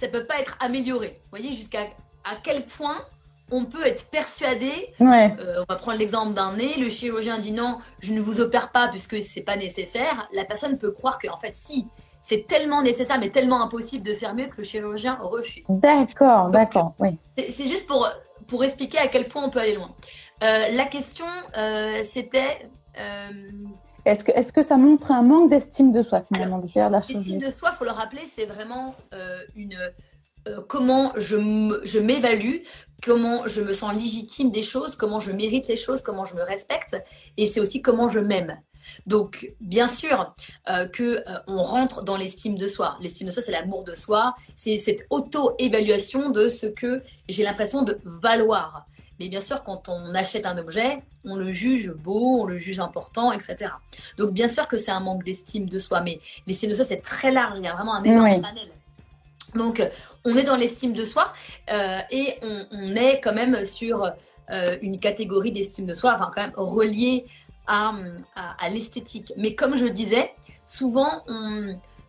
ça 0.00 0.08
peut 0.08 0.24
pas 0.24 0.40
être 0.40 0.56
amélioré. 0.60 1.20
Vous 1.24 1.38
voyez 1.38 1.52
jusqu'à 1.52 1.82
à 2.24 2.36
quel 2.42 2.64
point 2.64 3.04
on 3.50 3.64
peut 3.64 3.84
être 3.84 4.06
persuadé. 4.10 4.72
Euh, 5.00 5.62
on 5.68 5.72
va 5.72 5.76
prendre 5.76 5.98
l'exemple 5.98 6.34
d'un 6.34 6.54
nez. 6.54 6.76
Le 6.78 6.88
chirurgien 6.88 7.38
dit 7.38 7.52
non, 7.52 7.78
je 8.00 8.12
ne 8.12 8.20
vous 8.20 8.40
opère 8.40 8.70
pas 8.70 8.88
puisque 8.88 9.20
c'est 9.20 9.42
pas 9.42 9.56
nécessaire. 9.56 10.28
La 10.32 10.44
personne 10.44 10.78
peut 10.78 10.92
croire 10.92 11.18
que 11.18 11.28
en 11.28 11.38
fait 11.38 11.54
si 11.54 11.86
c'est 12.22 12.46
tellement 12.46 12.82
nécessaire 12.82 13.18
mais 13.18 13.30
tellement 13.30 13.62
impossible 13.62 14.06
de 14.06 14.14
faire 14.14 14.34
mieux 14.34 14.46
que 14.46 14.58
le 14.58 14.64
chirurgien 14.64 15.18
refuse. 15.20 15.64
D'accord, 15.68 16.48
d'accord, 16.48 16.94
oui. 16.98 17.18
C'est 17.36 17.66
juste 17.66 17.86
pour 17.86 18.08
pour 18.46 18.64
expliquer 18.64 18.98
à 18.98 19.08
quel 19.08 19.28
point 19.28 19.44
on 19.44 19.50
peut 19.50 19.60
aller 19.60 19.74
loin. 19.74 19.90
Euh, 20.42 20.70
la 20.70 20.86
question 20.86 21.26
euh, 21.56 22.00
c'était 22.02 22.70
est-ce 24.04 24.24
que, 24.24 24.32
est 24.32 24.52
que 24.52 24.62
ça 24.62 24.76
montre 24.76 25.10
un 25.10 25.22
manque 25.22 25.50
d'estime 25.50 25.92
de 25.92 26.02
soi 26.02 26.22
finalement 26.22 26.58
de 26.58 26.66
faire 26.66 26.90
la 26.90 26.98
L'estime 26.98 27.38
de 27.38 27.50
soi, 27.50 27.72
faut 27.72 27.84
le 27.84 27.90
rappeler, 27.90 28.22
c'est 28.26 28.46
vraiment 28.46 28.94
euh, 29.14 29.38
une 29.56 29.76
euh, 30.48 30.60
comment 30.66 31.12
je 31.16 31.98
m'évalue, 31.98 32.62
comment 33.02 33.46
je 33.46 33.60
me 33.60 33.74
sens 33.74 33.92
légitime 33.92 34.50
des 34.50 34.62
choses, 34.62 34.96
comment 34.96 35.20
je 35.20 35.32
mérite 35.32 35.68
les 35.68 35.76
choses, 35.76 36.00
comment 36.00 36.24
je 36.24 36.34
me 36.34 36.42
respecte, 36.42 36.96
et 37.36 37.44
c'est 37.44 37.60
aussi 37.60 37.82
comment 37.82 38.08
je 38.08 38.20
m'aime. 38.20 38.58
Donc, 39.06 39.52
bien 39.60 39.88
sûr 39.88 40.32
euh, 40.70 40.86
que 40.86 41.22
on 41.46 41.62
rentre 41.62 42.02
dans 42.02 42.16
l'estime 42.16 42.56
de 42.56 42.66
soi. 42.66 42.96
L'estime 43.02 43.26
de 43.26 43.32
soi, 43.32 43.42
c'est 43.42 43.52
l'amour 43.52 43.84
de 43.84 43.94
soi, 43.94 44.34
c'est 44.56 44.78
cette 44.78 45.06
auto-évaluation 45.10 46.30
de 46.30 46.48
ce 46.48 46.66
que 46.66 47.02
j'ai 47.28 47.42
l'impression 47.42 47.82
de 47.82 47.98
valoir. 48.04 48.86
Mais 49.20 49.28
bien 49.28 49.42
sûr, 49.42 49.62
quand 49.62 49.90
on 49.90 50.14
achète 50.14 50.46
un 50.46 50.56
objet, 50.56 51.02
on 51.26 51.36
le 51.36 51.52
juge 51.52 51.92
beau, 51.92 52.40
on 52.40 52.46
le 52.46 52.58
juge 52.58 52.80
important, 52.80 53.32
etc. 53.32 53.70
Donc 54.16 54.30
bien 54.32 54.48
sûr 54.48 54.66
que 54.66 54.78
c'est 54.78 54.90
un 54.90 55.00
manque 55.00 55.24
d'estime 55.24 55.68
de 55.68 55.78
soi, 55.78 56.00
mais 56.00 56.20
l'estime 56.46 56.70
de 56.70 56.74
soi, 56.74 56.86
c'est 56.86 57.02
très 57.02 57.30
large, 57.30 57.58
il 57.58 57.64
y 57.64 57.68
a 57.68 57.74
vraiment 57.74 57.94
un 57.94 58.02
énorme 58.02 58.40
panel. 58.40 58.68
Donc 59.54 59.86
on 60.24 60.34
est 60.36 60.44
dans 60.44 60.56
l'estime 60.56 60.94
de 60.94 61.04
soi 61.04 61.34
euh, 61.70 61.98
et 62.10 62.36
on, 62.72 62.96
est 62.96 63.20
quand 63.20 63.34
même 63.34 63.66
sur 63.66 64.10
euh, 64.50 64.76
une 64.80 64.98
catégorie 64.98 65.52
d'estime 65.52 65.84
de 65.84 65.92
soi, 65.92 66.14
enfin 66.14 66.30
quand 66.34 66.40
même 66.40 66.54
reliée 66.56 67.26
à, 67.66 67.92
à, 68.36 68.70
l'esthétique. 68.70 69.34
Mais 69.36 69.54
comme 69.54 69.76
je 69.76 69.84
disais, 69.84 70.32
souvent 70.64 71.24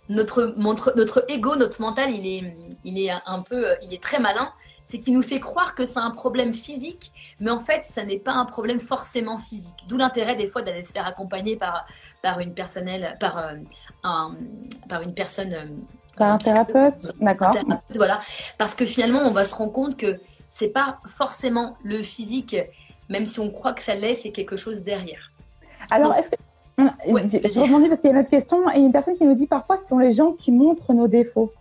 notre, 0.08 0.54
notre, 0.56 0.94
notre 0.96 1.26
ego, 1.28 1.58
notre 1.58 1.82
mental, 1.82 2.16
il 2.16 2.26
est, 2.26 2.56
il 2.86 3.00
est 3.00 3.12
un 3.26 3.42
peu, 3.42 3.76
il 3.84 3.94
est 3.94 4.02
très 4.02 4.20
malin 4.20 4.54
c'est 4.92 5.00
qu'il 5.00 5.14
nous 5.14 5.22
fait 5.22 5.40
croire 5.40 5.74
que 5.74 5.86
c'est 5.86 6.00
un 6.00 6.12
problème 6.12 6.54
physique, 6.54 7.14
mais 7.40 7.50
en 7.50 7.60
fait, 7.60 7.86
ça 7.86 8.04
n'est 8.04 8.20
pas 8.20 8.34
un 8.34 8.44
problème 8.44 8.82
forcément 8.82 9.38
physique. 9.38 9.86
D'où 9.88 9.96
l'intérêt 9.96 10.36
des 10.36 10.48
fois 10.48 10.64
d'aller 10.64 10.84
se 10.84 10.92
faire 10.92 11.08
accompagner 11.08 11.56
par, 11.56 11.86
par 12.22 12.42
une 12.42 12.54
personnelle, 12.54 13.16
par, 13.22 13.38
euh, 13.38 13.54
un, 14.04 14.36
par 14.90 15.02
une 15.02 15.14
personne. 15.14 15.54
Euh, 15.54 15.66
par 16.18 16.34
un 16.34 16.38
thérapeute, 16.38 17.14
d'accord. 17.22 17.56
Voilà, 17.96 18.20
parce 18.58 18.76
que 18.76 18.84
finalement, 18.84 19.20
on 19.20 19.32
va 19.32 19.46
se 19.46 19.56
rendre 19.56 19.72
compte 19.72 19.96
que 19.96 20.20
c'est 20.50 20.74
pas 20.74 21.00
forcément 21.06 21.78
le 21.86 22.02
physique, 22.02 22.58
même 23.08 23.26
si 23.26 23.40
on 23.40 23.50
croit 23.50 23.72
que 23.72 23.82
ça 23.82 23.96
l'est, 23.96 24.16
c'est 24.16 24.32
quelque 24.32 24.58
chose 24.58 24.84
derrière. 24.84 25.32
Alors, 25.90 26.14
est-ce 26.16 26.30
que 26.30 26.36
je 26.78 27.60
rebondis 27.62 27.88
parce 27.88 28.02
qu'il 28.02 28.10
y 28.10 28.14
a 28.14 28.18
une 28.18 28.22
autre 28.22 28.30
question 28.30 28.70
et 28.72 28.80
une 28.80 28.92
personne 28.92 29.16
qui 29.16 29.24
nous 29.24 29.36
dit 29.36 29.48
parfois 29.48 29.78
ce 29.78 29.88
sont 29.88 30.00
les 30.00 30.12
gens 30.12 30.34
qui 30.34 30.52
montrent 30.52 30.94
nos 30.94 31.08
défauts. 31.08 31.54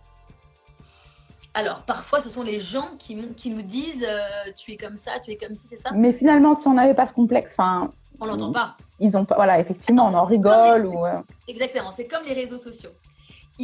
Alors, 1.53 1.81
parfois, 1.81 2.21
ce 2.21 2.29
sont 2.29 2.43
les 2.43 2.59
gens 2.59 2.89
qui, 2.97 3.17
qui 3.35 3.49
nous 3.49 3.61
disent 3.61 4.05
euh, 4.07 4.51
tu 4.55 4.71
es 4.71 4.77
comme 4.77 4.95
ça, 4.95 5.19
tu 5.19 5.31
es 5.31 5.35
comme 5.35 5.55
ci, 5.55 5.67
c'est 5.67 5.75
ça? 5.75 5.91
Mais 5.93 6.13
finalement, 6.13 6.55
si 6.55 6.67
on 6.67 6.73
n'avait 6.73 6.93
pas 6.93 7.05
ce 7.05 7.13
complexe, 7.13 7.51
enfin. 7.53 7.91
On 8.19 8.25
l'entend 8.25 8.51
pas. 8.51 8.77
Ils 8.99 9.17
ont 9.17 9.25
pas. 9.25 9.35
Voilà, 9.35 9.59
effectivement, 9.59 10.05
on 10.05 10.13
en 10.13 10.25
rigole. 10.25 10.85
ou, 10.85 11.05
euh, 11.05 11.19
Exactement, 11.47 11.91
c'est 11.91 12.07
comme 12.07 12.23
les 12.23 12.33
réseaux 12.33 12.57
sociaux. 12.57 12.91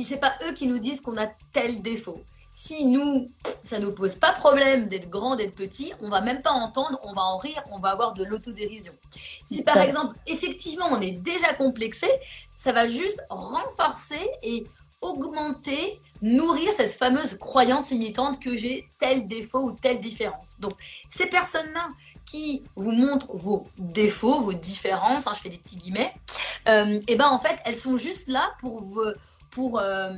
C'est 0.05 0.19
pas 0.19 0.33
eux 0.47 0.53
qui 0.53 0.67
nous 0.67 0.79
disent 0.79 1.01
qu'on 1.01 1.17
a 1.17 1.27
tel 1.53 1.81
défaut. 1.81 2.21
Si 2.53 2.85
nous, 2.85 3.31
ça 3.63 3.79
nous 3.79 3.93
pose 3.93 4.15
pas 4.15 4.31
problème 4.31 4.87
d'être 4.89 5.09
grand, 5.09 5.35
d'être 5.35 5.55
petit, 5.55 5.93
on 6.01 6.09
va 6.09 6.21
même 6.21 6.41
pas 6.41 6.51
entendre, 6.51 6.99
on 7.03 7.13
va 7.13 7.21
en 7.21 7.37
rire, 7.37 7.63
on 7.71 7.79
va 7.79 7.89
avoir 7.89 8.13
de 8.13 8.23
l'autodérision. 8.23 8.93
Si 9.45 9.63
par 9.63 9.77
exemple, 9.77 10.15
effectivement, 10.25 10.87
on 10.91 10.99
est 11.01 11.11
déjà 11.11 11.53
complexé, 11.53 12.07
ça 12.55 12.71
va 12.71 12.87
juste 12.87 13.23
renforcer 13.29 14.27
et 14.41 14.65
augmenter, 15.01 16.01
nourrir 16.21 16.71
cette 16.73 16.91
fameuse 16.91 17.37
croyance 17.37 17.91
limitante 17.91 18.41
que 18.41 18.55
j'ai 18.55 18.87
tel 18.99 19.27
défaut 19.27 19.59
ou 19.59 19.71
telle 19.71 20.01
différence. 20.01 20.55
Donc, 20.59 20.73
ces 21.09 21.27
personnes-là 21.27 21.89
qui 22.25 22.63
vous 22.75 22.91
montrent 22.91 23.35
vos 23.35 23.67
défauts, 23.77 24.41
vos 24.41 24.53
différences, 24.53 25.27
hein, 25.27 25.33
je 25.35 25.41
fais 25.41 25.49
des 25.49 25.57
petits 25.57 25.77
guillemets, 25.77 26.13
euh, 26.67 26.99
et 27.07 27.15
ben 27.15 27.29
en 27.29 27.39
fait, 27.39 27.59
elles 27.65 27.77
sont 27.77 27.97
juste 27.97 28.27
là 28.27 28.51
pour 28.59 28.81
vous, 28.81 29.03
pour 29.51 29.79
euh, 29.79 30.13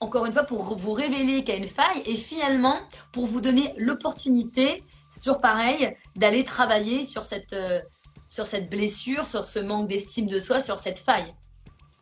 encore 0.00 0.26
une 0.26 0.32
fois, 0.32 0.44
pour 0.44 0.76
vous 0.76 0.92
révéler 0.92 1.44
qu'il 1.44 1.54
y 1.54 1.58
a 1.58 1.60
une 1.60 1.66
faille 1.66 2.02
et 2.06 2.14
finalement 2.14 2.78
pour 3.12 3.26
vous 3.26 3.40
donner 3.40 3.74
l'opportunité, 3.76 4.82
c'est 5.10 5.20
toujours 5.20 5.40
pareil, 5.40 5.96
d'aller 6.16 6.44
travailler 6.44 7.04
sur 7.04 7.24
cette, 7.24 7.52
euh, 7.52 7.80
sur 8.26 8.46
cette 8.46 8.70
blessure, 8.70 9.26
sur 9.26 9.44
ce 9.44 9.58
manque 9.58 9.88
d'estime 9.88 10.26
de 10.26 10.38
soi, 10.38 10.60
sur 10.60 10.78
cette 10.78 10.98
faille. 10.98 11.34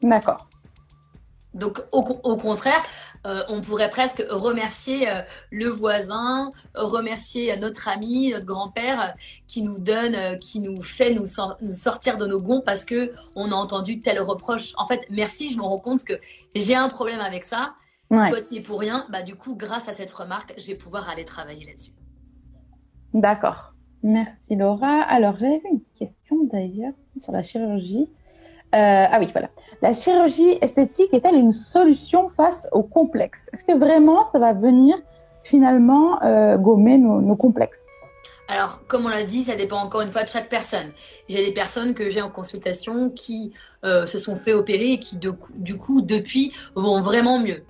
D'accord. 0.02 0.48
Donc 1.56 1.80
au, 1.90 2.02
contraire, 2.36 2.82
euh, 3.26 3.42
on 3.48 3.60
pourrait 3.60 3.90
presque 3.90 4.24
remercier 4.30 5.08
euh, 5.10 5.22
le 5.50 5.68
voisin, 5.68 6.52
remercier 6.74 7.56
notre 7.56 7.88
ami, 7.88 8.30
notre 8.30 8.46
grand-père 8.46 9.14
qui 9.48 9.62
nous 9.62 9.78
donne, 9.78 10.38
qui 10.38 10.60
nous 10.60 10.82
fait 10.82 11.12
nous, 11.12 11.26
sortir 11.26 12.16
de 12.16 12.26
nos 12.26 12.40
gonds 12.40 12.60
parce 12.60 12.84
que 12.84 13.12
on 13.34 13.50
a 13.50 13.54
entendu 13.54 14.00
tel 14.00 14.20
reproche. 14.20 14.72
En 14.76 14.86
fait, 14.86 15.06
merci, 15.10 15.50
je 15.50 15.56
me 15.56 15.62
rends 15.62 15.78
compte 15.78 16.04
que 16.04 16.14
j'ai 16.54 16.74
un 16.74 16.88
problème 16.88 17.20
avec 17.20 17.44
ça 17.44 17.74
toi, 18.08 18.40
tu 18.40 18.56
es 18.56 18.60
pour 18.60 18.80
rien. 18.80 19.06
Bah, 19.10 19.22
du 19.22 19.34
coup, 19.34 19.56
grâce 19.56 19.88
à 19.88 19.92
cette 19.92 20.12
remarque, 20.12 20.54
je 20.58 20.66
vais 20.68 20.74
pouvoir 20.74 21.08
aller 21.08 21.24
travailler 21.24 21.66
là-dessus. 21.66 21.92
D'accord. 23.12 23.72
Merci 24.02 24.54
Laura. 24.54 25.02
Alors, 25.02 25.36
j'avais 25.36 25.60
une 25.70 25.80
question 25.98 26.44
d'ailleurs 26.44 26.92
sur 27.18 27.32
la 27.32 27.42
chirurgie. 27.42 28.08
Euh, 28.76 29.06
ah 29.10 29.18
oui, 29.18 29.28
voilà. 29.32 29.48
La 29.80 29.94
chirurgie 29.94 30.58
esthétique 30.60 31.12
est-elle 31.12 31.36
une 31.36 31.52
solution 31.52 32.28
face 32.36 32.68
aux 32.72 32.82
complexes 32.82 33.48
Est-ce 33.52 33.64
que 33.64 33.76
vraiment 33.76 34.24
ça 34.30 34.38
va 34.38 34.52
venir 34.52 34.96
finalement 35.44 36.22
euh, 36.22 36.58
gommer 36.58 36.98
nos, 36.98 37.36
complexes? 37.36 37.86
Alors, 38.48 38.82
comme 38.86 39.06
on 39.06 39.08
l'a 39.08 39.24
dit, 39.24 39.44
ça 39.44 39.56
dépend 39.56 39.78
encore 39.78 40.02
une 40.02 40.10
fois 40.10 40.24
de 40.24 40.28
chaque 40.28 40.50
personne. 40.50 40.92
J'ai 41.28 41.44
des 41.44 41.52
personnes 41.52 41.94
que 41.94 42.10
j'ai 42.10 42.20
en 42.20 42.30
consultation 42.30 43.10
qui 43.10 43.52
euh, 43.84 44.04
se 44.04 44.18
sont 44.18 44.36
fait 44.36 44.52
opérer 44.52 44.92
et 44.92 44.98
qui, 44.98 45.16
du 45.16 45.78
coup, 45.78 46.02
depuis, 46.02 46.52
vont 46.74 47.00
vraiment 47.00 47.38
mieux. 47.38 47.64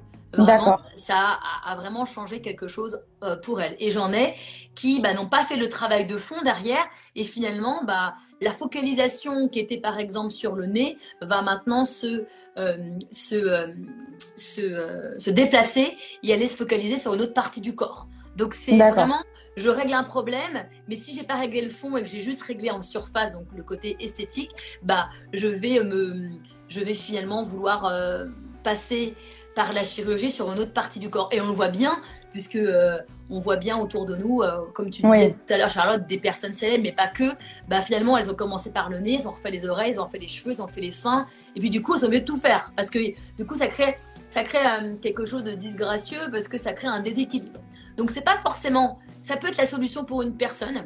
Ça 0.95 1.39
a, 1.65 1.77
vraiment 1.77 2.05
changé 2.05 2.41
quelque 2.41 2.67
chose 2.67 3.01
euh, 3.23 3.37
pour 3.37 3.61
elle. 3.61 3.77
Et 3.79 3.91
j'en 3.91 4.13
ai 4.13 4.35
qui 4.75 5.01
bah, 5.01 5.15
n'ont 5.15 5.29
pas 5.29 5.45
fait 5.45 5.57
le 5.57 5.69
travail 5.69 6.07
de 6.07 6.19
fond 6.19 6.41
derrière. 6.43 6.85
Et 7.15 7.25
finalement, 7.25 7.83
bah, 7.85 8.15
la 8.41 8.51
focalisation 8.51 9.49
qui 9.49 9.59
était 9.59 9.79
par 9.79 9.99
exemple 9.99 10.33
sur 10.33 10.55
le 10.55 10.67
nez 10.67 10.99
va 11.21 11.43
maintenant 11.43 11.85
se, 11.85 12.25
euh, 12.59 12.77
se, 13.11 13.35
euh, 13.35 13.67
se, 14.37 15.15
se, 15.19 15.31
déplacer 15.31 15.97
et 16.23 16.33
aller 16.33 16.47
se 16.47 16.57
focaliser 16.57 16.99
sur 16.99 17.15
une 17.15 17.23
autre 17.23 17.35
partie 17.35 17.61
du 17.61 17.75
corps. 17.75 18.09
Donc 18.37 18.53
c'est 18.53 18.77
vraiment, 18.77 19.23
je 19.57 19.71
règle 19.71 19.95
un 19.95 20.05
problème, 20.05 20.67
mais 20.89 20.97
si 20.97 21.15
j'ai 21.15 21.23
pas 21.23 21.37
réglé 21.37 21.63
le 21.63 21.71
fond 21.71 21.97
et 21.97 22.03
que 22.03 22.09
j'ai 22.09 22.21
juste 22.21 22.43
réglé 22.43 22.71
en 22.71 22.83
surface, 22.83 23.33
donc 23.33 23.47
le 23.57 23.63
côté 23.63 23.97
esthétique, 23.99 24.51
bah 24.83 25.09
je 25.33 25.47
vais 25.47 25.83
me, 25.83 26.33
je 26.69 26.81
vais 26.81 26.93
finalement 26.93 27.43
vouloir 27.43 27.91
passer 28.63 29.15
par 29.57 29.73
la 29.73 29.85
chirurgie 29.85 30.31
sur 30.31 30.53
une 30.53 30.59
autre 30.59 30.75
partie 30.75 31.01
du 31.01 31.09
corps. 31.09 31.31
Et 31.33 31.41
on 31.41 31.47
le 31.47 31.53
voit 31.53 31.69
bien, 31.69 31.99
puisque 32.31 32.57
euh, 32.57 32.99
on 33.31 33.41
voit 33.41 33.57
bien 33.57 33.79
autour 33.79 34.05
de 34.05 34.15
nous, 34.15 34.43
euh, 34.43 34.59
comme 34.75 34.91
tu 34.91 35.01
disais 35.01 35.33
tout 35.33 35.53
à 35.53 35.57
l'heure, 35.57 35.71
Charlotte, 35.71 36.07
des 36.07 36.19
personnes 36.19 36.53
célèbres, 36.53 36.85
mais 36.85 36.93
pas 36.93 37.09
que. 37.09 37.33
Bah, 37.67 37.81
finalement, 37.81 38.19
elles 38.19 38.31
ont 38.31 38.35
commencé 38.35 38.71
par 38.71 38.91
le 38.91 39.01
nez, 39.01 39.17
elles 39.19 39.27
ont 39.27 39.33
refait 39.33 39.51
les 39.51 39.67
oreilles, 39.67 39.93
elles 39.93 40.01
ont 40.01 40.09
fait 40.09 40.19
les 40.19 40.29
cheveux, 40.29 40.53
elles 40.53 40.63
ont 40.63 40.69
fait 40.69 40.83
les 40.83 40.91
seins. 40.91 41.27
Et 41.57 41.61
puis, 41.61 41.71
du 41.71 41.81
coup, 41.81 41.95
elles 41.97 42.05
ont 42.05 42.11
mieux 42.11 42.21
de 42.21 42.27
tout 42.27 42.37
faire. 42.37 42.71
Parce 42.77 42.91
que, 42.91 42.99
du 42.99 43.47
coup, 43.47 43.55
ça 43.55 43.67
crée, 43.69 43.97
ça 44.29 44.43
crée 44.43 44.59
euh, 44.59 44.97
quelque 45.01 45.25
chose 45.25 45.43
de 45.43 45.53
disgracieux, 45.53 46.21
parce 46.31 46.49
que 46.49 46.59
ça 46.59 46.75
crée 46.75 46.89
un 46.89 47.01
déséquilibre. 47.01 47.61
Donc, 47.97 48.11
c'est 48.11 48.21
pas 48.21 48.39
forcément. 48.43 48.99
Ça 49.23 49.39
peut 49.39 49.49
être 49.49 49.57
la 49.57 49.67
solution 49.67 50.05
pour 50.05 50.21
une 50.21 50.37
personne. 50.37 50.85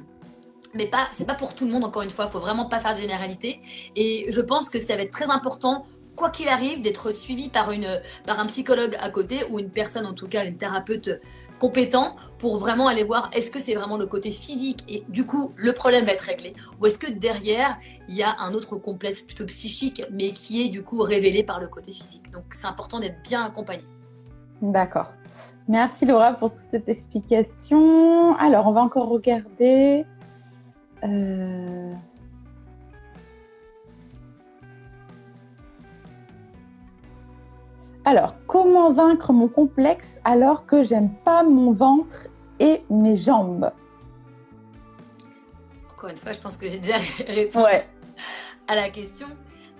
Mais 0.74 0.86
pas, 0.86 1.08
c'est 1.10 1.26
pas 1.26 1.34
pour 1.34 1.56
tout 1.56 1.64
le 1.64 1.72
monde, 1.72 1.82
encore 1.82 2.02
une 2.02 2.10
fois, 2.10 2.26
il 2.28 2.30
faut 2.30 2.38
vraiment 2.38 2.66
pas 2.66 2.78
faire 2.78 2.94
de 2.94 3.00
généralité. 3.00 3.60
Et 3.96 4.26
je 4.28 4.40
pense 4.40 4.70
que 4.70 4.78
ça 4.78 4.94
va 4.94 5.02
être 5.02 5.10
très 5.10 5.28
important 5.28 5.84
quoi 6.20 6.28
qu'il 6.28 6.48
arrive, 6.48 6.82
d'être 6.82 7.12
suivi 7.12 7.48
par, 7.48 7.70
une, 7.70 7.98
par 8.26 8.38
un 8.38 8.44
psychologue 8.44 8.94
à 9.00 9.08
côté 9.08 9.42
ou 9.50 9.58
une 9.58 9.70
personne, 9.70 10.04
en 10.04 10.12
tout 10.12 10.28
cas 10.28 10.44
une 10.44 10.58
thérapeute 10.58 11.18
compétent 11.58 12.14
pour 12.36 12.58
vraiment 12.58 12.88
aller 12.88 13.04
voir 13.04 13.30
est-ce 13.32 13.50
que 13.50 13.58
c'est 13.58 13.74
vraiment 13.74 13.96
le 13.96 14.06
côté 14.06 14.30
physique 14.30 14.84
et 14.86 15.02
du 15.08 15.24
coup 15.24 15.52
le 15.56 15.72
problème 15.72 16.04
va 16.04 16.12
être 16.12 16.20
réglé 16.20 16.54
ou 16.78 16.86
est-ce 16.86 16.98
que 16.98 17.10
derrière 17.10 17.78
il 18.08 18.16
y 18.16 18.22
a 18.22 18.34
un 18.38 18.52
autre 18.52 18.76
complexe 18.76 19.22
plutôt 19.22 19.46
psychique 19.46 20.02
mais 20.10 20.32
qui 20.32 20.62
est 20.62 20.68
du 20.68 20.82
coup 20.82 21.00
révélé 21.00 21.42
par 21.42 21.58
le 21.58 21.68
côté 21.68 21.90
physique. 21.90 22.30
Donc 22.32 22.44
c'est 22.50 22.66
important 22.66 23.00
d'être 23.00 23.22
bien 23.22 23.42
accompagné. 23.42 23.84
D'accord. 24.60 25.12
Merci 25.68 26.04
Laura 26.04 26.34
pour 26.34 26.50
toute 26.50 26.66
cette 26.70 26.88
explication. 26.88 28.36
Alors 28.36 28.66
on 28.66 28.72
va 28.72 28.82
encore 28.82 29.08
regarder. 29.08 30.04
Euh... 31.02 31.94
Alors, 38.10 38.34
comment 38.48 38.92
vaincre 38.92 39.32
mon 39.32 39.46
complexe 39.46 40.18
alors 40.24 40.66
que 40.66 40.82
j'aime 40.82 41.14
pas 41.24 41.44
mon 41.44 41.70
ventre 41.70 42.26
et 42.58 42.82
mes 42.90 43.16
jambes? 43.16 43.70
Encore 45.92 46.10
une 46.10 46.16
fois, 46.16 46.32
je 46.32 46.40
pense 46.40 46.56
que 46.56 46.68
j'ai 46.68 46.80
déjà 46.80 46.96
répondu 47.28 47.66
à 48.66 48.74
la 48.74 48.90
question. 48.90 49.28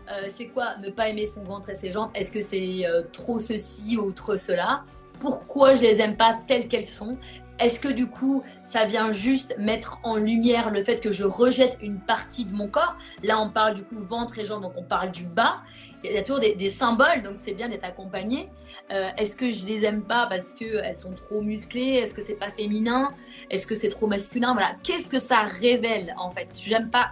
Euh, 0.08 0.28
c'est 0.28 0.46
quoi 0.46 0.76
ne 0.76 0.90
pas 0.90 1.08
aimer 1.08 1.26
son 1.26 1.42
ventre 1.42 1.70
et 1.70 1.74
ses 1.74 1.90
jambes? 1.90 2.10
Est-ce 2.14 2.30
que 2.30 2.38
c'est 2.38 2.86
euh, 2.86 3.02
trop 3.12 3.40
ceci 3.40 3.96
ou 3.96 4.12
trop 4.12 4.36
cela? 4.36 4.84
Pourquoi 5.18 5.74
je 5.74 5.82
les 5.82 6.00
aime 6.00 6.16
pas 6.16 6.38
telles 6.46 6.68
qu'elles 6.68 6.86
sont? 6.86 7.18
Est-ce 7.60 7.78
que 7.78 7.88
du 7.88 8.08
coup, 8.08 8.42
ça 8.64 8.84
vient 8.84 9.12
juste 9.12 9.54
mettre 9.58 10.00
en 10.02 10.16
lumière 10.16 10.70
le 10.70 10.82
fait 10.82 11.00
que 11.00 11.12
je 11.12 11.24
rejette 11.24 11.78
une 11.82 12.00
partie 12.00 12.44
de 12.44 12.54
mon 12.54 12.68
corps? 12.68 12.96
Là, 13.22 13.40
on 13.40 13.50
parle 13.50 13.74
du 13.74 13.84
coup 13.84 13.98
ventre 13.98 14.38
et 14.38 14.44
jambes, 14.44 14.62
donc 14.62 14.72
on 14.76 14.82
parle 14.82 15.10
du 15.10 15.24
bas. 15.24 15.62
Il 16.02 16.12
y 16.12 16.16
a 16.16 16.22
toujours 16.22 16.40
des, 16.40 16.70
symboles, 16.70 17.22
donc 17.22 17.34
c'est 17.36 17.52
bien 17.52 17.68
d'être 17.68 17.84
accompagné. 17.84 18.48
Euh, 18.90 19.10
est-ce 19.18 19.36
que 19.36 19.50
je 19.50 19.66
les 19.66 19.84
aime 19.84 20.02
pas 20.02 20.26
parce 20.26 20.54
qu'elles 20.54 20.96
sont 20.96 21.12
trop 21.12 21.42
musclées? 21.42 21.96
Est-ce 21.96 22.14
que 22.14 22.22
c'est 22.22 22.34
pas 22.34 22.50
féminin? 22.50 23.10
Est-ce 23.50 23.66
que 23.66 23.74
c'est 23.74 23.88
trop 23.88 24.06
masculin? 24.06 24.54
Voilà. 24.54 24.76
Qu'est-ce 24.82 25.10
que 25.10 25.20
ça 25.20 25.42
révèle 25.42 26.14
en 26.18 26.30
fait? 26.30 26.58
J'aime 26.64 26.88
pas 26.88 27.10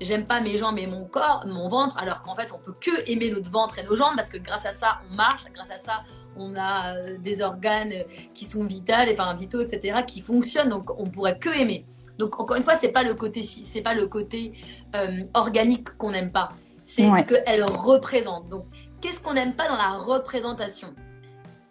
j'aime 0.00 0.26
pas 0.26 0.40
mes 0.40 0.58
jambes 0.58 0.78
et 0.78 0.86
mon 0.86 1.04
corps, 1.04 1.44
mon 1.46 1.68
ventre, 1.68 1.96
alors 1.98 2.22
qu'en 2.22 2.34
fait 2.34 2.52
on 2.52 2.58
peut 2.58 2.74
que 2.78 3.10
aimer 3.10 3.30
notre 3.30 3.50
ventre 3.50 3.78
et 3.78 3.82
nos 3.82 3.96
jambes 3.96 4.14
parce 4.16 4.30
que 4.30 4.38
grâce 4.38 4.66
à 4.66 4.72
ça 4.72 4.98
on 5.10 5.14
marche, 5.14 5.44
grâce 5.54 5.70
à 5.70 5.78
ça 5.78 6.02
on 6.36 6.54
a 6.56 6.96
euh, 6.96 7.18
des 7.18 7.42
organes 7.42 7.94
qui 8.34 8.44
sont 8.44 8.64
vitaux, 8.64 8.92
enfin 9.10 9.34
vitaux, 9.34 9.60
etc., 9.60 10.00
qui 10.06 10.20
fonctionnent, 10.20 10.68
donc 10.68 10.90
on 11.00 11.10
pourrait 11.10 11.38
que 11.38 11.48
aimer. 11.48 11.86
Donc 12.18 12.40
encore 12.40 12.56
une 12.56 12.62
fois, 12.62 12.76
c'est 12.76 12.88
pas 12.88 13.02
le 13.02 13.14
côté, 13.14 13.42
c'est 13.42 13.82
pas 13.82 13.94
le 13.94 14.06
côté 14.06 14.54
euh, 14.94 15.24
organique 15.34 15.96
qu'on 15.96 16.12
n'aime 16.12 16.32
pas, 16.32 16.48
c'est 16.84 17.04
ce 17.04 17.24
qu'elle 17.24 17.64
représente. 17.64 18.48
Donc 18.48 18.64
qu'est-ce 19.00 19.20
qu'on 19.20 19.34
n'aime 19.34 19.54
pas 19.54 19.68
dans 19.68 19.76
la 19.76 19.92
représentation? 19.92 20.94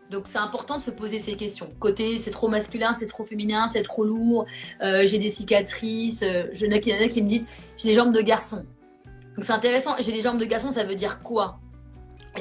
Donc 0.09 0.23
c'est 0.25 0.37
important 0.37 0.77
de 0.77 0.83
se 0.83 0.91
poser 0.91 1.19
ces 1.19 1.35
questions. 1.35 1.69
Côté 1.79 2.17
c'est 2.19 2.31
trop 2.31 2.47
masculin, 2.47 2.95
c'est 2.97 3.05
trop 3.05 3.23
féminin, 3.23 3.69
c'est 3.71 3.81
trop 3.81 4.03
lourd, 4.03 4.45
euh, 4.81 5.05
j'ai 5.07 5.19
des 5.19 5.29
cicatrices, 5.29 6.23
je, 6.23 6.65
il 6.65 6.71
y 6.71 6.93
en 6.93 7.05
a 7.05 7.07
qui 7.07 7.21
me 7.21 7.27
disent 7.27 7.47
j'ai 7.77 7.89
des 7.89 7.95
jambes 7.95 8.13
de 8.13 8.21
garçon. 8.21 8.65
Donc 9.35 9.43
c'est 9.43 9.53
intéressant, 9.53 9.95
j'ai 9.99 10.11
des 10.11 10.21
jambes 10.21 10.39
de 10.39 10.45
garçon, 10.45 10.71
ça 10.71 10.83
veut 10.83 10.95
dire 10.95 11.21
quoi? 11.21 11.59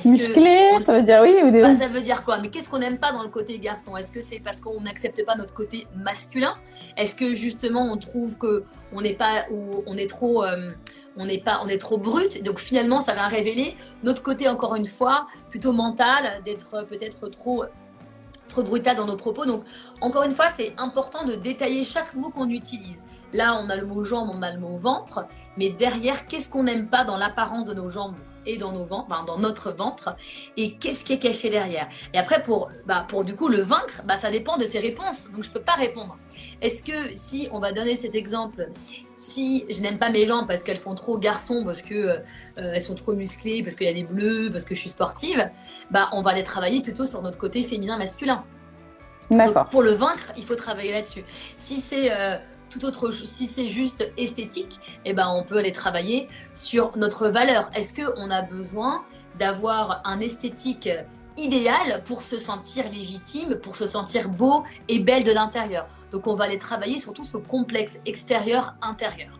Musclé, 0.04 0.70
ça 0.84 0.92
veut 0.92 1.02
dire 1.02 1.20
oui 1.22 1.36
ou 1.44 1.50
des... 1.52 1.62
Bah, 1.62 1.76
ça 1.76 1.86
veut 1.86 2.00
dire 2.00 2.24
quoi? 2.24 2.38
Mais 2.38 2.50
qu'est-ce 2.50 2.68
qu'on 2.68 2.80
n'aime 2.80 2.98
pas 2.98 3.12
dans 3.12 3.22
le 3.22 3.28
côté 3.28 3.58
garçon? 3.60 3.96
Est-ce 3.96 4.10
que 4.10 4.20
c'est 4.20 4.40
parce 4.40 4.60
qu'on 4.60 4.80
n'accepte 4.80 5.24
pas 5.24 5.36
notre 5.36 5.54
côté 5.54 5.86
masculin? 5.96 6.56
Est-ce 6.96 7.14
que 7.14 7.32
justement 7.34 7.92
on 7.92 7.96
trouve 7.96 8.36
que 8.36 8.64
on 8.92 9.02
n'est 9.02 9.14
pas 9.14 9.44
ou 9.52 9.84
on 9.86 9.96
est 9.96 10.08
trop 10.08 10.44
euh, 10.44 10.72
on 11.16 11.26
n'est 11.26 11.38
pas 11.38 11.60
on 11.62 11.68
est 11.68 11.78
trop 11.78 11.98
brut. 11.98 12.42
Donc 12.42 12.58
finalement 12.58 13.00
ça 13.00 13.14
va 13.14 13.26
révéler 13.26 13.76
notre 14.02 14.22
côté 14.22 14.48
encore 14.48 14.74
une 14.76 14.86
fois 14.86 15.26
plutôt 15.50 15.72
mental 15.72 16.42
d'être 16.44 16.84
peut-être 16.86 17.28
trop 17.28 17.64
trop 18.48 18.62
brutal 18.62 18.96
dans 18.96 19.06
nos 19.06 19.16
propos. 19.16 19.46
Donc 19.46 19.64
encore 20.00 20.22
une 20.22 20.32
fois 20.32 20.48
c'est 20.48 20.74
important 20.78 21.24
de 21.24 21.34
détailler 21.34 21.84
chaque 21.84 22.14
mot 22.14 22.30
qu'on 22.30 22.48
utilise. 22.48 23.06
Là, 23.32 23.60
on 23.60 23.68
a 23.68 23.74
le 23.74 23.84
mot 23.84 24.04
jambe, 24.04 24.30
on 24.32 24.42
a 24.42 24.52
le 24.52 24.60
mot 24.60 24.76
ventre, 24.76 25.26
mais 25.56 25.70
derrière, 25.70 26.28
qu'est-ce 26.28 26.48
qu'on 26.48 26.62
n'aime 26.62 26.88
pas 26.88 27.02
dans 27.04 27.16
l'apparence 27.16 27.64
de 27.64 27.74
nos 27.74 27.88
jambes? 27.88 28.14
Et 28.46 28.56
dans 28.56 28.72
nos 28.72 28.84
ventres, 28.84 29.06
enfin, 29.10 29.24
dans 29.24 29.38
notre 29.38 29.72
ventre, 29.72 30.16
et 30.56 30.74
qu'est-ce 30.74 31.04
qui 31.04 31.12
est 31.14 31.18
caché 31.18 31.50
derrière. 31.50 31.88
Et 32.12 32.18
après, 32.18 32.42
pour, 32.42 32.70
bah, 32.86 33.04
pour 33.08 33.24
du 33.24 33.34
coup 33.34 33.48
le 33.48 33.60
vaincre, 33.60 34.02
bah, 34.04 34.16
ça 34.16 34.30
dépend 34.30 34.56
de 34.56 34.64
ses 34.64 34.78
réponses, 34.78 35.30
donc 35.30 35.44
je 35.44 35.50
peux 35.50 35.60
pas 35.60 35.74
répondre. 35.74 36.16
Est-ce 36.60 36.82
que 36.82 37.14
si 37.14 37.48
on 37.52 37.60
va 37.60 37.72
donner 37.72 37.96
cet 37.96 38.14
exemple, 38.14 38.68
si 39.16 39.64
je 39.68 39.80
n'aime 39.80 39.98
pas 39.98 40.10
mes 40.10 40.26
jambes 40.26 40.46
parce 40.46 40.62
qu'elles 40.62 40.76
font 40.76 40.94
trop 40.94 41.18
garçon, 41.18 41.62
parce 41.64 41.82
que 41.82 41.94
euh, 41.94 42.18
elles 42.56 42.80
sont 42.80 42.94
trop 42.94 43.12
musclées, 43.12 43.62
parce 43.62 43.76
qu'il 43.76 43.86
y 43.86 43.90
a 43.90 43.94
des 43.94 44.04
bleus, 44.04 44.50
parce 44.50 44.64
que 44.64 44.74
je 44.74 44.80
suis 44.80 44.90
sportive, 44.90 45.50
bah, 45.90 46.08
on 46.12 46.22
va 46.22 46.34
les 46.34 46.42
travailler 46.42 46.80
plutôt 46.80 47.06
sur 47.06 47.22
notre 47.22 47.38
côté 47.38 47.62
féminin-masculin. 47.62 48.44
D'accord. 49.30 49.66
Pour 49.68 49.82
le 49.82 49.92
vaincre, 49.92 50.32
il 50.36 50.44
faut 50.44 50.54
travailler 50.54 50.92
là-dessus. 50.92 51.24
Si 51.56 51.76
c'est 51.76 52.12
euh, 52.12 52.36
tout 52.74 52.84
autre, 52.84 53.10
si 53.12 53.46
c'est 53.46 53.68
juste 53.68 54.10
esthétique, 54.16 54.80
eh 55.04 55.12
ben 55.12 55.28
on 55.28 55.44
peut 55.44 55.58
aller 55.58 55.72
travailler 55.72 56.28
sur 56.54 56.96
notre 56.96 57.28
valeur. 57.28 57.70
Est-ce 57.74 57.94
que 57.94 58.02
on 58.16 58.30
a 58.30 58.42
besoin 58.42 59.02
d'avoir 59.38 60.00
un 60.04 60.18
esthétique 60.18 60.88
idéal 61.36 62.02
pour 62.04 62.22
se 62.22 62.38
sentir 62.38 62.84
légitime, 62.90 63.56
pour 63.62 63.76
se 63.76 63.86
sentir 63.86 64.28
beau 64.28 64.64
et 64.88 64.98
belle 64.98 65.22
de 65.22 65.32
l'intérieur? 65.32 65.86
Donc 66.10 66.26
on 66.26 66.34
va 66.34 66.44
aller 66.44 66.58
travailler 66.58 66.98
sur 66.98 67.12
tout 67.12 67.22
ce 67.24 67.36
complexe 67.36 68.00
extérieur-intérieur. 68.06 69.38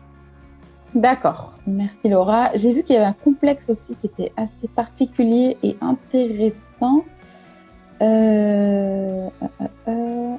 D'accord, 0.93 1.53
merci 1.67 2.07
Laura. 2.07 2.51
J'ai 2.55 2.71
vu 2.71 2.83
qu'il 2.83 2.95
y 2.95 2.97
avait 2.97 3.07
un 3.07 3.13
complexe 3.13 3.69
aussi 3.69 3.95
qui 3.95 4.07
était 4.07 4.31
assez 4.37 4.69
particulier 4.69 5.57
et 5.61 5.75
intéressant. 5.81 7.03
Euh, 8.01 9.29
euh, 9.41 9.67
euh, 9.89 10.35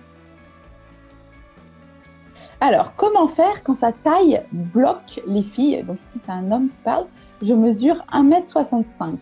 Alors, 2.61 2.95
comment 2.97 3.29
faire 3.29 3.63
quand 3.63 3.75
sa 3.75 3.93
taille 3.93 4.43
bloque 4.53 5.21
les 5.27 5.43
filles? 5.43 5.83
Donc 5.87 6.01
ici, 6.01 6.21
c'est 6.25 6.33
un 6.33 6.51
homme 6.51 6.69
qui 6.69 6.77
parle. 6.85 7.07
Je 7.43 7.53
mesure 7.53 8.05
1m65. 8.13 9.17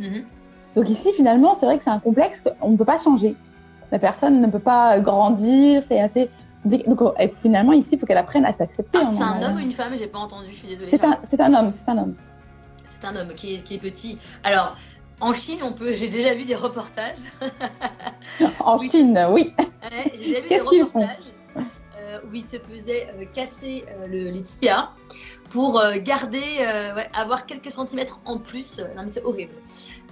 Mhm. 0.00 0.24
Donc 0.74 0.88
ici, 0.88 1.12
finalement, 1.14 1.56
c'est 1.58 1.66
vrai 1.66 1.78
que 1.78 1.84
c'est 1.84 1.90
un 1.90 1.98
complexe 1.98 2.40
qu'on 2.40 2.70
ne 2.70 2.76
peut 2.76 2.84
pas 2.84 2.98
changer. 2.98 3.34
La 3.92 3.98
personne 3.98 4.40
ne 4.40 4.46
peut 4.46 4.58
pas 4.58 5.00
grandir, 5.00 5.82
c'est 5.86 6.00
assez 6.00 6.30
compliqué. 6.62 6.88
Donc 6.88 7.00
finalement, 7.42 7.72
ici, 7.72 7.90
il 7.92 7.98
faut 7.98 8.06
qu'elle 8.06 8.18
apprenne 8.18 8.44
à 8.44 8.52
s'accepter. 8.52 8.98
Ah, 9.02 9.08
c'est 9.08 9.22
un 9.22 9.42
homme 9.42 9.56
ou 9.56 9.60
une 9.60 9.72
femme? 9.72 9.92
J'ai 9.98 10.06
pas 10.06 10.18
entendu, 10.18 10.46
je 10.50 10.56
suis 10.56 10.68
désolée. 10.68 10.90
C'est 10.90 11.04
un, 11.40 11.54
homme, 11.54 11.72
c'est 11.72 11.88
un 11.90 11.98
homme. 11.98 12.14
C'est 12.86 13.04
un 13.04 13.16
homme 13.16 13.34
qui 13.34 13.54
est, 13.54 13.58
qui 13.58 13.74
est 13.74 13.78
petit. 13.78 14.18
Alors, 14.44 14.76
en 15.20 15.34
Chine, 15.34 15.60
on 15.62 15.72
peut. 15.72 15.92
J'ai 15.92 16.08
déjà 16.08 16.34
vu 16.34 16.44
des 16.44 16.54
reportages. 16.54 17.18
en 18.60 18.78
Chine, 18.78 19.26
oui. 19.30 19.52
j'ai 20.14 20.40
déjà 20.40 20.40
vu 20.40 20.48
des 20.48 20.82
reportages 20.82 21.32
où 22.24 22.34
ils 22.34 22.44
se 22.44 22.58
faisaient 22.58 23.08
euh, 23.14 23.24
casser 23.32 23.84
euh, 23.88 24.06
le, 24.06 24.30
les 24.30 24.42
tibias 24.42 24.90
pour 25.50 25.82
garder, 26.04 26.58
avoir 27.14 27.46
quelques 27.46 27.70
centimètres 27.70 28.20
en 28.26 28.38
plus. 28.38 28.80
Non 28.96 29.04
mais 29.04 29.08
c'est 29.08 29.24
horrible. 29.24 29.54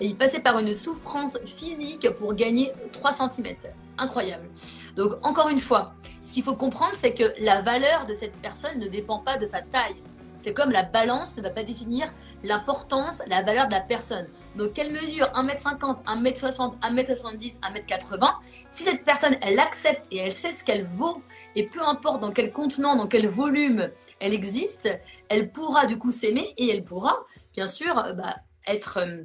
Et 0.00 0.06
il 0.06 0.16
passait 0.16 0.40
par 0.40 0.58
une 0.58 0.74
souffrance 0.74 1.38
physique 1.44 2.08
pour 2.16 2.32
gagner 2.32 2.72
3 2.92 3.12
cm. 3.12 3.54
Incroyable. 3.98 4.48
Donc 4.96 5.12
encore 5.22 5.50
une 5.50 5.58
fois, 5.58 5.92
ce 6.22 6.32
qu'il 6.32 6.42
faut 6.42 6.56
comprendre, 6.56 6.94
c'est 6.96 7.12
que 7.12 7.34
la 7.38 7.60
valeur 7.60 8.06
de 8.06 8.14
cette 8.14 8.36
personne 8.36 8.78
ne 8.80 8.88
dépend 8.88 9.18
pas 9.18 9.36
de 9.36 9.44
sa 9.44 9.60
taille. 9.60 10.02
C'est 10.36 10.52
comme 10.52 10.70
la 10.70 10.82
balance 10.82 11.36
ne 11.36 11.42
va 11.42 11.50
pas 11.50 11.62
définir 11.62 12.12
l'importance, 12.42 13.22
la 13.26 13.42
valeur 13.42 13.68
de 13.68 13.72
la 13.72 13.80
personne. 13.80 14.26
Donc, 14.56 14.74
quelle 14.74 14.92
mesure? 14.92 15.26
1m50, 15.34 16.04
1m60, 16.04 16.78
1m70, 16.80 17.58
1m80 17.60 18.30
Si 18.70 18.84
cette 18.84 19.04
personne, 19.04 19.36
elle 19.40 19.58
accepte 19.58 20.06
et 20.10 20.18
elle 20.18 20.34
sait 20.34 20.52
ce 20.52 20.62
qu'elle 20.62 20.84
vaut, 20.84 21.22
et 21.56 21.64
peu 21.64 21.82
importe 21.82 22.20
dans 22.20 22.30
quel 22.30 22.52
contenant, 22.52 22.94
dans 22.94 23.08
quel 23.08 23.26
volume 23.26 23.90
elle 24.20 24.32
existe, 24.32 24.88
elle 25.28 25.50
pourra 25.50 25.86
du 25.86 25.98
coup 25.98 26.12
s'aimer 26.12 26.54
et 26.56 26.70
elle 26.70 26.84
pourra, 26.84 27.16
bien 27.54 27.66
sûr, 27.66 27.94
bah, 28.16 28.36
être. 28.66 28.98
Euh, 28.98 29.24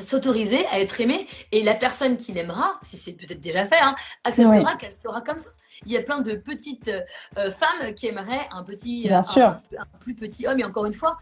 s'autoriser 0.00 0.64
à 0.66 0.78
être 0.78 1.00
aimée 1.00 1.26
et 1.50 1.64
la 1.64 1.74
personne 1.74 2.16
qui 2.16 2.30
l'aimera, 2.30 2.78
si 2.84 2.96
c'est 2.96 3.14
peut-être 3.14 3.40
déjà 3.40 3.64
fait, 3.64 3.80
hein, 3.80 3.96
acceptera 4.22 4.76
qu'elle 4.76 4.92
sera 4.92 5.20
comme 5.22 5.38
ça 5.38 5.50
il 5.86 5.92
y 5.92 5.96
a 5.96 6.02
plein 6.02 6.20
de 6.20 6.34
petites 6.34 6.90
euh, 7.38 7.50
femmes 7.50 7.94
qui 7.94 8.06
aimeraient 8.06 8.48
un 8.52 8.62
petit, 8.62 9.10
euh, 9.10 9.20
un, 9.38 9.60
plus 10.00 10.14
petit 10.14 10.46
homme. 10.46 10.60
Et 10.60 10.64
encore 10.64 10.86
une 10.86 10.92
fois, 10.92 11.18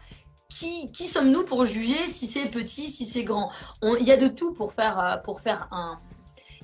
qui, 0.49 0.91
qui 0.91 1.07
sommes-nous 1.07 1.45
pour 1.45 1.65
juger 1.65 2.07
si 2.07 2.27
c'est 2.27 2.47
petit, 2.47 2.87
si 2.87 3.05
c'est 3.05 3.23
grand? 3.23 3.51
Il 3.81 4.05
y 4.05 4.11
a 4.11 4.17
de 4.17 4.27
tout 4.27 4.53
pour 4.53 4.73
faire, 4.73 4.99
euh, 4.99 5.17
pour 5.17 5.41
faire 5.41 5.67
un. 5.71 5.99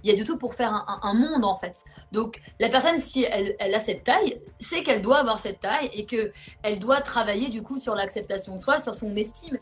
Il 0.07 0.11
y 0.11 0.13
a 0.13 0.23
de 0.23 0.25
tout 0.25 0.37
pour 0.37 0.55
faire 0.55 0.85
un, 1.01 1.13
monde 1.13 1.43
en 1.43 1.57
fait. 1.57 1.83
Donc 2.13 2.41
la 2.59 2.69
personne, 2.69 2.97
si 2.99 3.25
elle, 3.25 3.57
elle 3.59 3.75
a 3.75 3.79
cette 3.79 4.05
taille, 4.05 4.41
c'est 4.57 4.81
qu'elle 4.81 5.01
doit 5.01 5.17
avoir 5.17 5.37
cette 5.37 5.59
taille 5.59 5.89
et 5.91 6.05
que 6.05 6.31
elle 6.63 6.79
doit 6.79 7.01
travailler 7.01 7.49
du 7.49 7.61
coup 7.61 7.77
sur 7.77 7.93
l'acceptation 7.93 8.55
de 8.55 8.61
soi, 8.61 8.79
sur 8.79 8.95
son 8.95 9.13
estime. 9.17 9.57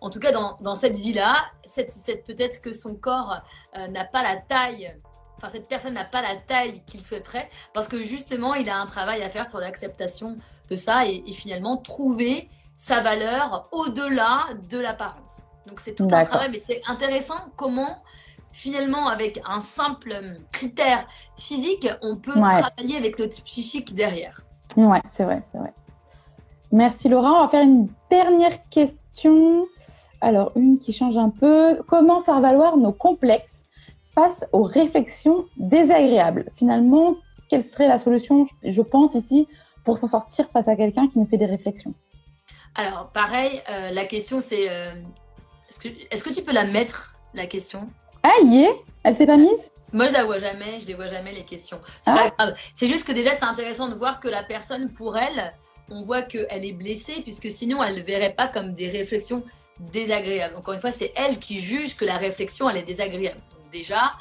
En 0.00 0.10
tout 0.10 0.20
cas, 0.20 0.30
dans, 0.30 0.56
dans 0.60 0.76
cette 0.76 0.96
vie-là, 0.96 1.46
cette, 1.64 1.92
cette 1.92 2.24
peut-être 2.24 2.62
que 2.62 2.72
son 2.72 2.94
corps 2.94 3.42
n'a 3.74 4.04
pas 4.04 4.22
la 4.22 4.36
taille 4.36 4.96
enfin 5.36 5.48
cette 5.48 5.68
personne 5.68 5.94
n'a 5.94 6.04
pas 6.04 6.20
la 6.20 6.36
taille 6.36 6.82
qu'il 6.84 7.04
souhaiterait 7.04 7.48
parce 7.72 7.88
que 7.88 8.02
justement 8.02 8.54
il 8.54 8.68
a 8.68 8.76
un 8.76 8.86
travail 8.86 9.22
à 9.22 9.30
faire 9.30 9.48
sur 9.48 9.60
l'acceptation 9.60 10.36
de 10.68 10.76
ça 10.76 11.06
et, 11.06 11.22
finalement 11.32 11.76
trouver 11.76 12.50
sa 12.76 13.00
valeur 13.00 13.68
au-delà 13.72 14.46
de 14.68 14.78
l'apparence. 14.78 15.42
Donc 15.66 15.80
c'est 15.80 15.94
tout 15.94 16.08
un 16.10 16.24
travail, 16.24 16.50
mais 16.50 16.58
c'est 16.58 16.80
intéressant 16.86 17.38
comment 17.56 18.02
finalement 18.52 19.08
avec 19.08 19.40
un 19.46 19.60
simple 19.60 20.14
critère 20.52 21.06
physique, 21.36 21.88
on 22.02 22.16
peut 22.16 22.32
travailler 22.32 22.96
avec 22.96 23.18
notre 23.18 23.42
psychique 23.42 23.94
derrière. 23.94 24.42
Ouais, 24.76 25.02
c'est 25.10 25.24
vrai, 25.24 25.42
c'est 25.52 25.58
vrai. 25.58 25.72
Merci 26.72 27.08
Laura. 27.08 27.32
On 27.32 27.42
va 27.44 27.48
faire 27.48 27.62
une 27.62 27.88
dernière 28.10 28.68
question. 28.68 29.66
Alors, 30.20 30.52
une 30.56 30.78
qui 30.78 30.92
change 30.92 31.16
un 31.16 31.30
peu. 31.30 31.80
Comment 31.86 32.22
faire 32.22 32.40
valoir 32.40 32.76
nos 32.76 32.92
complexes 32.92 33.64
face 34.14 34.44
aux 34.52 34.62
réflexions 34.62 35.46
désagréables? 35.56 36.50
Finalement, 36.56 37.16
quelle 37.48 37.64
serait 37.64 37.88
la 37.88 37.98
solution, 37.98 38.46
je 38.62 38.82
pense 38.82 39.14
ici, 39.14 39.48
pour 39.84 39.98
s'en 39.98 40.08
sortir 40.08 40.50
face 40.50 40.68
à 40.68 40.76
quelqu'un 40.76 41.08
qui 41.08 41.18
nous 41.18 41.26
fait 41.26 41.38
des 41.38 41.46
réflexions? 41.46 41.94
Alors, 42.74 43.10
pareil, 43.12 43.62
euh, 43.70 43.90
la 43.90 44.04
question 44.04 44.40
c'est 44.40 44.68
euh, 44.68 44.92
est-ce 45.68 45.80
que, 45.80 45.88
est 45.88 46.22
que, 46.22 46.34
tu 46.34 46.42
peux 46.42 46.52
la 46.52 46.64
mettre, 46.64 47.14
la 47.34 47.46
question? 47.46 47.88
Ah, 48.28 48.44
y 48.44 48.64
est 48.64 48.76
Elle 49.04 49.14
s'est 49.14 49.26
pas 49.26 49.36
mise? 49.36 49.70
Moi, 49.92 50.08
je 50.08 50.12
la 50.12 50.24
vois 50.24 50.38
jamais, 50.38 50.80
je 50.80 50.86
les 50.86 50.94
vois 50.94 51.06
jamais 51.06 51.32
les 51.32 51.44
questions. 51.44 51.80
C'est 52.02 52.10
ah. 52.10 52.14
pas 52.14 52.30
grave. 52.30 52.58
C'est 52.74 52.88
juste 52.88 53.06
que 53.06 53.12
déjà, 53.12 53.32
c'est 53.34 53.46
intéressant 53.46 53.88
de 53.88 53.94
voir 53.94 54.20
que 54.20 54.28
la 54.28 54.42
personne, 54.42 54.92
pour 54.92 55.16
elle, 55.16 55.54
on 55.90 56.02
voit 56.02 56.22
qu'elle 56.22 56.64
est 56.64 56.72
blessée, 56.72 57.22
puisque 57.22 57.50
sinon, 57.50 57.82
elle 57.82 57.96
ne 57.96 58.02
verrait 58.02 58.34
pas 58.34 58.48
comme 58.48 58.74
des 58.74 58.90
réflexions 58.90 59.42
désagréables. 59.80 60.56
Encore 60.56 60.74
une 60.74 60.80
fois, 60.80 60.92
c'est 60.92 61.12
elle 61.16 61.38
qui 61.38 61.60
juge 61.60 61.96
que 61.96 62.04
la 62.04 62.18
réflexion, 62.18 62.68
elle 62.68 62.76
est 62.76 62.82
désagréable 62.82 63.40
déjà, 63.70 64.12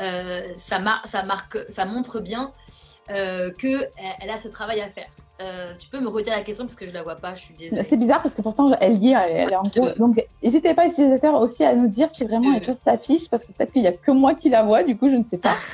euh, 0.00 0.52
ça, 0.54 0.80
ça, 1.04 1.22
marque, 1.22 1.58
ça 1.68 1.84
montre 1.84 2.20
bien 2.20 2.52
euh, 3.10 3.52
qu'elle 3.52 4.30
a 4.30 4.38
ce 4.38 4.48
travail 4.48 4.80
à 4.80 4.88
faire. 4.88 5.08
Euh, 5.40 5.72
tu 5.78 5.88
peux 5.88 6.00
me 6.00 6.08
redire 6.08 6.34
la 6.34 6.42
question 6.42 6.64
parce 6.64 6.74
que 6.74 6.86
je 6.86 6.92
la 6.92 7.02
vois 7.02 7.14
pas, 7.14 7.34
je 7.34 7.42
suis 7.42 7.54
désolée. 7.54 7.84
C'est 7.84 7.96
bizarre 7.96 8.22
parce 8.22 8.34
que 8.34 8.42
pourtant 8.42 8.72
elle 8.80 8.98
y 8.98 9.12
est, 9.12 9.12
elle, 9.12 9.52
est 9.52 9.56
en 9.56 9.62
gros. 9.62 9.90
Donc 9.96 10.20
n'hésitez 10.42 10.74
pas 10.74 10.86
utilisateurs 10.86 11.40
aussi 11.40 11.64
à 11.64 11.76
nous 11.76 11.86
dire 11.88 12.08
si 12.12 12.24
vraiment 12.24 12.52
quelque 12.54 12.66
chose 12.66 12.80
s'affiche 12.84 13.28
parce 13.28 13.44
que 13.44 13.52
peut-être 13.52 13.72
qu'il 13.72 13.82
n'y 13.82 13.88
a 13.88 13.92
que 13.92 14.10
moi 14.10 14.34
qui 14.34 14.48
la 14.48 14.64
vois, 14.64 14.82
du 14.82 14.96
coup 14.96 15.08
je 15.08 15.16
ne 15.16 15.24
sais 15.24 15.38
pas. 15.38 15.54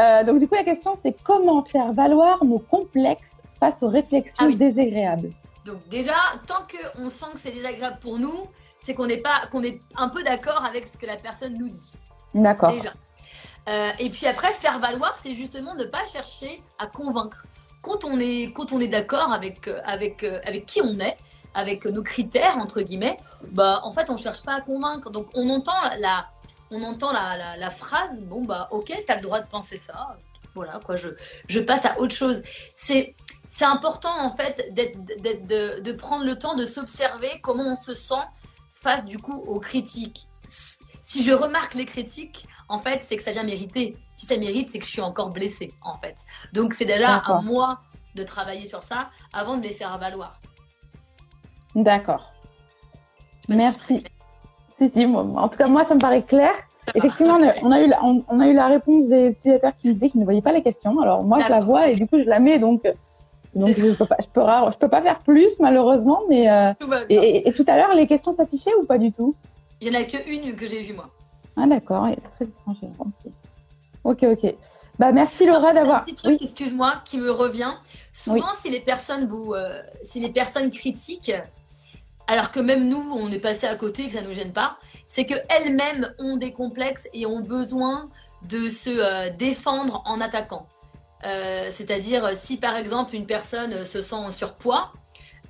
Euh, 0.00 0.24
donc 0.24 0.38
du 0.40 0.48
coup 0.48 0.54
la 0.54 0.64
question 0.64 0.96
c'est 1.02 1.14
comment 1.22 1.64
faire 1.64 1.92
valoir 1.92 2.44
nos 2.44 2.58
complexes 2.58 3.36
face 3.60 3.82
aux 3.82 3.88
réflexions 3.88 4.48
ah 4.50 4.54
désagréables? 4.54 5.30
Donc 5.64 5.86
déjà, 5.88 6.14
tant 6.46 6.66
qu'on 6.70 7.08
sent 7.08 7.26
que 7.34 7.40
c'est 7.40 7.52
désagréable 7.52 7.98
pour 8.00 8.18
nous, 8.18 8.46
c'est 8.78 8.94
qu'on 8.94 9.06
n'est 9.06 9.18
pas, 9.18 9.46
qu'on 9.50 9.62
est 9.62 9.80
un 9.96 10.08
peu 10.08 10.22
d'accord 10.22 10.64
avec 10.64 10.86
ce 10.86 10.98
que 10.98 11.06
la 11.06 11.16
personne 11.16 11.56
nous 11.56 11.68
dit. 11.68 11.94
D'accord. 12.34 12.72
Déjà. 12.72 12.92
Euh, 13.68 13.90
et 13.98 14.10
puis 14.10 14.26
après, 14.26 14.52
faire 14.52 14.78
valoir, 14.78 15.16
c'est 15.18 15.32
justement 15.32 15.74
ne 15.74 15.84
pas 15.84 16.06
chercher 16.06 16.62
à 16.78 16.86
convaincre. 16.86 17.46
Quand 17.84 18.04
on 18.04 18.18
est, 18.18 18.52
quand 18.54 18.72
on 18.72 18.80
est 18.80 18.88
d'accord 18.88 19.32
avec, 19.32 19.68
euh, 19.68 19.80
avec, 19.84 20.24
euh, 20.24 20.40
avec 20.44 20.66
qui 20.66 20.80
on 20.82 20.98
est, 20.98 21.16
avec 21.54 21.84
nos 21.84 22.02
critères, 22.02 22.56
entre 22.58 22.80
guillemets, 22.80 23.18
bah, 23.52 23.80
en 23.84 23.92
fait, 23.92 24.10
on 24.10 24.16
cherche 24.16 24.42
pas 24.42 24.54
à 24.54 24.60
convaincre. 24.60 25.10
Donc, 25.10 25.28
on 25.34 25.48
entend 25.50 25.80
la, 25.98 26.26
on 26.70 26.82
entend 26.82 27.12
la, 27.12 27.56
la, 27.56 27.70
phrase, 27.70 28.22
bon, 28.22 28.42
bah, 28.44 28.68
ok, 28.72 28.86
tu 29.06 29.12
as 29.12 29.16
le 29.16 29.22
droit 29.22 29.40
de 29.40 29.46
penser 29.46 29.78
ça. 29.78 30.16
Voilà, 30.54 30.80
quoi, 30.84 30.96
je, 30.96 31.10
je 31.48 31.60
passe 31.60 31.84
à 31.84 32.00
autre 32.00 32.14
chose. 32.14 32.42
C'est, 32.74 33.14
c'est 33.48 33.64
important, 33.66 34.18
en 34.18 34.30
fait, 34.30 34.72
d'être, 34.72 34.98
de, 35.04 35.80
de 35.80 35.92
prendre 35.92 36.24
le 36.24 36.38
temps 36.38 36.54
de 36.54 36.64
s'observer 36.64 37.40
comment 37.42 37.64
on 37.64 37.76
se 37.76 37.94
sent 37.94 38.24
face, 38.72 39.04
du 39.04 39.18
coup, 39.18 39.36
aux 39.46 39.60
critiques 39.60 40.26
si 41.04 41.22
je 41.22 41.32
remarque 41.32 41.74
les 41.74 41.84
critiques, 41.84 42.46
en 42.68 42.78
fait, 42.78 43.02
c'est 43.02 43.16
que 43.16 43.22
ça 43.22 43.32
vient 43.32 43.42
mériter. 43.42 43.96
Si 44.12 44.26
ça 44.26 44.36
mérite, 44.36 44.68
c'est 44.70 44.78
que 44.78 44.86
je 44.86 44.90
suis 44.90 45.00
encore 45.00 45.30
blessée, 45.30 45.72
en 45.82 45.96
fait. 45.96 46.16
Donc, 46.52 46.74
c'est 46.74 46.84
déjà 46.84 47.16
à 47.16 47.40
moi 47.40 47.80
de 48.14 48.22
travailler 48.22 48.66
sur 48.66 48.82
ça 48.82 49.10
avant 49.32 49.56
de 49.56 49.62
les 49.62 49.72
faire 49.72 49.96
valoir. 49.98 50.40
D'accord. 51.74 52.32
Merci. 53.48 54.04
Si, 54.78 54.88
si, 54.90 55.04
en 55.06 55.48
tout 55.48 55.58
cas, 55.58 55.66
moi, 55.66 55.84
ça 55.84 55.94
me 55.94 56.00
paraît 56.00 56.22
clair. 56.22 56.52
Effectivement, 56.94 57.38
on 57.62 57.70
a, 57.72 57.80
eu 57.80 57.88
la, 57.88 58.02
on, 58.02 58.40
a 58.40 58.46
eu 58.46 58.52
la 58.52 58.66
réponse 58.66 59.08
des 59.08 59.30
utilisateurs 59.30 59.72
qui 59.78 59.88
me 59.88 59.94
disaient 59.94 60.10
qu'ils 60.10 60.20
ne 60.20 60.24
voyaient 60.24 60.42
pas 60.42 60.52
les 60.52 60.62
questions. 60.62 61.00
Alors, 61.00 61.24
moi, 61.24 61.38
je 61.44 61.48
la 61.48 61.60
vois 61.60 61.88
et 61.88 61.96
du 61.96 62.06
coup, 62.06 62.18
je 62.18 62.24
la 62.24 62.40
mets. 62.40 62.58
Donc, 62.58 62.82
Donc 63.54 63.74
je 63.74 63.92
peux 63.92 64.04
pas, 64.04 64.16
je 64.20 64.28
peux, 64.28 64.42
je 64.42 64.78
peux 64.78 64.88
pas 64.88 65.00
faire 65.00 65.18
plus 65.20 65.58
malheureusement, 65.60 66.22
mais 66.28 66.50
euh, 66.50 66.72
et, 67.08 67.52
tout 67.52 67.64
à 67.68 67.76
l'heure 67.76 67.94
les 67.94 68.06
questions 68.06 68.32
s'affichaient 68.32 68.74
ou 68.82 68.84
pas 68.84 68.98
du 68.98 69.12
tout? 69.12 69.34
Il 69.80 69.88
y 69.88 69.96
en 69.96 70.00
a 70.00 70.04
que 70.04 70.16
une 70.28 70.56
que 70.56 70.66
j'ai 70.66 70.82
vue 70.82 70.94
moi. 70.94 71.08
Ah 71.56 71.66
d'accord, 71.66 72.08
c'est 72.16 72.34
très 72.34 72.44
étrange. 72.46 73.12
Ok 74.04 74.22
ok. 74.22 74.54
Bah 74.98 75.12
merci 75.12 75.46
Laura 75.46 75.72
d'avoir. 75.72 75.98
Un 75.98 76.00
petit 76.00 76.14
truc, 76.14 76.40
excuse-moi, 76.40 77.02
qui 77.04 77.18
me 77.18 77.30
revient. 77.30 77.72
Souvent, 78.12 78.54
si 78.54 78.70
les 78.70 78.80
personnes 78.80 79.26
vous, 79.26 79.54
euh, 79.54 79.80
si 80.02 80.20
les 80.20 80.30
personnes 80.30 80.70
critiquent, 80.70 81.32
alors 82.26 82.50
que 82.50 82.60
même 82.60 82.88
nous, 82.88 83.12
on 83.12 83.30
est 83.30 83.40
passé 83.40 83.66
à 83.66 83.74
côté, 83.74 84.06
que 84.06 84.12
ça 84.12 84.22
nous 84.22 84.32
gêne 84.32 84.52
pas, 84.52 84.78
c'est 85.08 85.26
que 85.26 85.34
elles-mêmes 85.48 86.14
ont 86.18 86.36
des 86.36 86.52
complexes 86.52 87.08
et 87.12 87.26
ont 87.26 87.40
besoin 87.40 88.08
de 88.48 88.68
se 88.68 88.90
euh, 88.90 89.30
défendre 89.30 90.02
en 90.06 90.20
attaquant. 90.20 90.66
Euh, 91.24 91.68
c'est-à-dire, 91.70 92.36
si 92.36 92.58
par 92.58 92.76
exemple 92.76 93.14
une 93.14 93.26
personne 93.26 93.84
se 93.84 94.00
sent 94.00 94.14
en 94.14 94.30
surpoids 94.30 94.92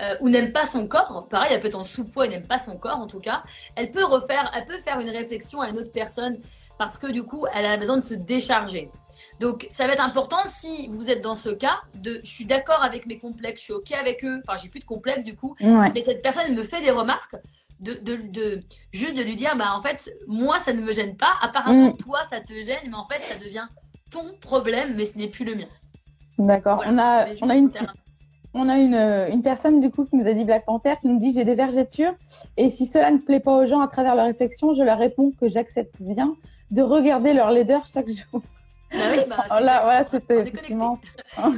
euh, 0.02 0.16
ou 0.20 0.28
n'aime 0.28 0.52
pas 0.52 0.66
son 0.66 0.86
corps, 0.88 1.26
pareil, 1.28 1.50
elle 1.52 1.60
peut 1.60 1.68
être 1.68 1.78
en 1.78 1.84
sous-poids 1.84 2.26
et 2.26 2.28
n'aime 2.28 2.46
pas 2.46 2.58
son 2.58 2.76
corps 2.76 2.98
en 2.98 3.06
tout 3.06 3.20
cas, 3.20 3.42
elle 3.76 3.90
peut 3.90 4.04
refaire, 4.04 4.50
elle 4.54 4.66
peut 4.66 4.78
faire 4.78 4.98
une 5.00 5.10
réflexion 5.10 5.60
à 5.60 5.68
une 5.68 5.78
autre 5.78 5.92
personne 5.92 6.38
parce 6.78 6.98
que 6.98 7.06
du 7.10 7.22
coup, 7.22 7.46
elle 7.54 7.66
a 7.66 7.76
besoin 7.76 7.96
de 7.96 8.02
se 8.02 8.14
décharger. 8.14 8.90
Donc, 9.38 9.68
ça 9.70 9.86
va 9.86 9.92
être 9.92 10.02
important 10.02 10.38
si 10.46 10.88
vous 10.88 11.10
êtes 11.10 11.22
dans 11.22 11.36
ce 11.36 11.50
cas 11.50 11.80
de 11.94 12.20
je 12.24 12.30
suis 12.30 12.46
d'accord 12.46 12.82
avec 12.82 13.06
mes 13.06 13.18
complexes, 13.18 13.60
je 13.60 13.64
suis 13.64 13.72
OK 13.72 13.92
avec 13.92 14.24
eux, 14.24 14.42
enfin, 14.46 14.60
j'ai 14.60 14.68
plus 14.68 14.80
de 14.80 14.84
complexes 14.84 15.24
du 15.24 15.36
coup, 15.36 15.54
mais 15.60 16.00
cette 16.00 16.22
personne 16.22 16.54
me 16.54 16.62
fait 16.62 16.80
des 16.80 16.90
remarques, 16.90 17.36
de, 17.80 17.94
de, 17.94 18.62
juste 18.92 19.16
de 19.16 19.22
lui 19.22 19.36
dire 19.36 19.56
bah 19.56 19.74
en 19.76 19.82
fait 19.82 20.10
moi 20.26 20.58
ça 20.58 20.72
ne 20.72 20.80
me 20.80 20.92
gêne 20.92 21.16
pas. 21.16 21.34
Apparemment 21.42 21.90
mm. 21.90 21.96
toi 21.96 22.20
ça 22.28 22.40
te 22.40 22.52
gêne 22.54 22.78
mais 22.86 22.94
en 22.94 23.06
fait 23.06 23.20
ça 23.22 23.38
devient 23.38 23.66
ton 24.10 24.32
problème 24.40 24.94
mais 24.96 25.04
ce 25.04 25.18
n'est 25.18 25.28
plus 25.28 25.44
le 25.44 25.54
mien. 25.54 25.68
D'accord. 26.38 26.82
On 26.86 26.98
a 26.98 27.26
on 27.42 27.50
a 27.50 27.54
une 27.54 27.70
on 28.54 28.68
a 28.68 28.78
une, 28.78 28.94
une, 28.94 29.42
personne 29.42 29.80
du 29.80 29.90
coup 29.90 30.04
qui 30.04 30.16
nous 30.16 30.26
a 30.26 30.32
dit 30.32 30.44
Black 30.44 30.64
Panther 30.64 30.94
qui 31.00 31.08
nous 31.08 31.18
dit 31.18 31.32
j'ai 31.32 31.44
des 31.44 31.54
vergetures 31.54 32.14
et 32.56 32.70
si 32.70 32.86
cela 32.86 33.10
ne 33.10 33.18
plaît 33.18 33.40
pas 33.40 33.56
aux 33.56 33.66
gens 33.66 33.80
à 33.80 33.88
travers 33.88 34.14
leur 34.14 34.26
réflexion 34.26 34.74
je 34.74 34.82
leur 34.82 34.98
réponds 34.98 35.32
que 35.40 35.48
j'accepte 35.48 36.00
bien 36.00 36.34
de 36.70 36.82
regarder 36.82 37.32
leur 37.32 37.50
leader 37.50 37.86
chaque 37.86 38.08
jour 38.08 38.42
bah 38.92 39.00
oui, 39.10 39.18
bah, 39.28 39.44
voilà, 39.48 40.06
c'était 40.08 40.44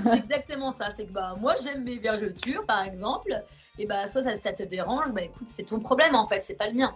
c'est 0.04 0.16
exactement 0.16 0.72
ça. 0.72 0.88
C'est 0.88 1.04
que 1.04 1.12
bah, 1.12 1.34
moi, 1.38 1.54
j'aime 1.62 1.84
mes 1.84 1.98
vergetures, 1.98 2.64
par 2.64 2.82
exemple 2.82 3.42
et 3.78 3.86
bah 3.86 4.06
soit 4.06 4.22
ça, 4.22 4.52
te 4.52 4.62
dérange, 4.62 5.12
bah 5.12 5.22
écoute, 5.22 5.48
c'est 5.48 5.64
ton 5.64 5.80
problème 5.80 6.14
en 6.14 6.26
fait, 6.26 6.42
c'est 6.42 6.54
pas 6.54 6.66
le 6.66 6.74
mien. 6.74 6.94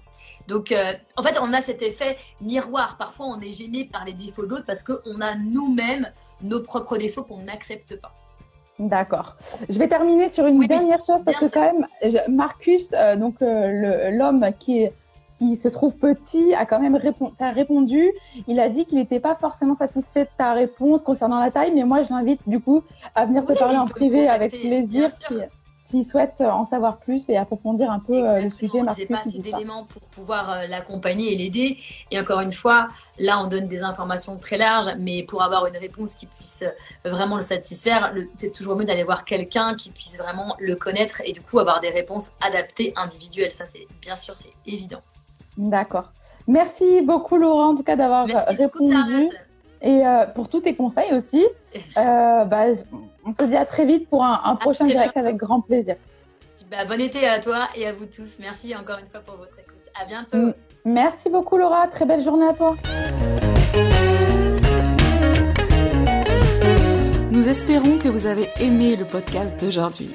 Donc 0.48 0.72
euh, 0.72 0.92
en 1.16 1.22
fait, 1.22 1.38
on 1.40 1.52
a 1.52 1.60
cet 1.60 1.82
effet 1.82 2.16
miroir. 2.40 2.96
Parfois, 2.96 3.26
on 3.26 3.40
est 3.40 3.52
gêné 3.52 3.84
par 3.84 4.04
les 4.04 4.14
défauts 4.14 4.46
d'autres 4.46 4.64
parce 4.64 4.82
qu'on 4.82 5.20
a 5.20 5.34
nous-mêmes 5.34 6.10
nos 6.40 6.62
propres 6.62 6.96
défauts 6.96 7.22
qu'on 7.22 7.42
n'accepte 7.42 8.00
pas. 8.00 8.12
D'accord. 8.80 9.36
Je 9.68 9.78
vais 9.78 9.88
terminer 9.88 10.30
sur 10.30 10.46
une 10.46 10.66
dernière 10.66 11.00
chose 11.06 11.22
parce 11.22 11.36
que 11.36 11.52
quand 11.52 11.60
même, 11.60 11.86
Marcus, 12.28 12.88
euh, 12.94 13.14
donc 13.14 13.42
euh, 13.42 14.10
l'homme 14.10 14.46
qui 14.58 14.88
qui 15.38 15.56
se 15.56 15.68
trouve 15.68 15.94
petit 15.94 16.54
a 16.54 16.66
quand 16.66 16.80
même 16.80 16.98
répondu. 17.40 18.12
Il 18.46 18.60
a 18.60 18.68
dit 18.68 18.84
qu'il 18.84 18.98
n'était 18.98 19.20
pas 19.20 19.34
forcément 19.34 19.74
satisfait 19.74 20.24
de 20.24 20.30
ta 20.36 20.52
réponse 20.52 21.02
concernant 21.02 21.40
la 21.40 21.50
taille, 21.50 21.72
mais 21.74 21.84
moi 21.84 22.02
je 22.02 22.12
l'invite 22.12 22.40
du 22.46 22.60
coup 22.60 22.82
à 23.14 23.24
venir 23.24 23.46
te 23.46 23.54
parler 23.54 23.78
en 23.78 23.86
privé 23.86 24.28
avec 24.28 24.50
plaisir 24.50 25.08
s'il 25.90 26.04
souhaite 26.04 26.40
en 26.40 26.64
savoir 26.64 26.98
plus 26.98 27.28
et 27.28 27.36
approfondir 27.36 27.90
un 27.90 27.98
peu 27.98 28.14
euh, 28.14 28.42
le 28.42 28.50
sujet. 28.50 28.80
J'ai 28.96 29.06
pas 29.06 29.20
assez 29.20 29.40
d'éléments 29.40 29.84
pour 29.84 30.02
pouvoir 30.02 30.50
euh, 30.50 30.66
l'accompagner 30.66 31.32
et 31.32 31.36
l'aider. 31.36 31.78
Et 32.12 32.20
encore 32.20 32.40
une 32.40 32.52
fois, 32.52 32.88
là, 33.18 33.42
on 33.42 33.48
donne 33.48 33.66
des 33.66 33.82
informations 33.82 34.36
très 34.36 34.56
larges, 34.56 34.90
mais 34.98 35.24
pour 35.24 35.42
avoir 35.42 35.66
une 35.66 35.76
réponse 35.76 36.14
qui 36.14 36.26
puisse 36.26 36.62
euh, 36.62 37.10
vraiment 37.10 37.36
le 37.36 37.42
satisfaire, 37.42 38.14
c'est 38.36 38.52
toujours 38.52 38.76
mieux 38.76 38.84
d'aller 38.84 39.02
voir 39.02 39.24
quelqu'un 39.24 39.74
qui 39.74 39.90
puisse 39.90 40.16
vraiment 40.16 40.54
le 40.60 40.76
connaître 40.76 41.22
et 41.24 41.32
du 41.32 41.40
coup 41.40 41.58
avoir 41.58 41.80
des 41.80 41.90
réponses 41.90 42.30
adaptées, 42.40 42.92
individuelles. 42.94 43.52
Ça, 43.52 43.66
c'est 43.66 43.86
bien 44.00 44.14
sûr, 44.14 44.34
c'est 44.34 44.52
évident. 44.66 45.00
D'accord. 45.58 46.12
Merci 46.46 47.00
beaucoup, 47.02 47.36
Laurent, 47.36 47.70
en 47.70 47.76
tout 47.76 47.82
cas, 47.82 47.96
d'avoir 47.96 48.26
répondu. 48.26 49.28
Et 49.82 50.02
pour 50.34 50.48
tous 50.48 50.60
tes 50.60 50.74
conseils 50.74 51.12
aussi. 51.12 51.44
bah, 51.96 52.66
on 53.24 53.32
se 53.32 53.44
dit 53.44 53.56
à 53.56 53.64
très 53.64 53.84
vite 53.84 54.08
pour 54.08 54.24
un, 54.24 54.56
prochain 54.56 54.86
direct 54.86 55.16
avec 55.16 55.36
grand 55.36 55.60
plaisir. 55.60 55.96
Bah, 56.70 56.84
bon 56.84 57.00
été 57.00 57.26
à 57.26 57.40
toi 57.40 57.68
et 57.74 57.86
à 57.86 57.92
vous 57.92 58.06
tous. 58.06 58.38
Merci 58.38 58.76
encore 58.76 58.98
une 58.98 59.06
fois 59.06 59.20
pour 59.20 59.36
votre 59.36 59.58
écoute. 59.58 59.76
À 60.00 60.04
bientôt. 60.04 60.54
Merci 60.84 61.28
beaucoup 61.28 61.56
Laura. 61.56 61.88
Très 61.88 62.04
belle 62.04 62.22
journée 62.22 62.46
à 62.46 62.52
toi. 62.52 62.76
Nous 67.30 67.48
espérons 67.48 67.98
que 67.98 68.08
vous 68.08 68.26
avez 68.26 68.48
aimé 68.58 68.96
le 68.96 69.04
podcast 69.04 69.58
d'aujourd'hui. 69.60 70.14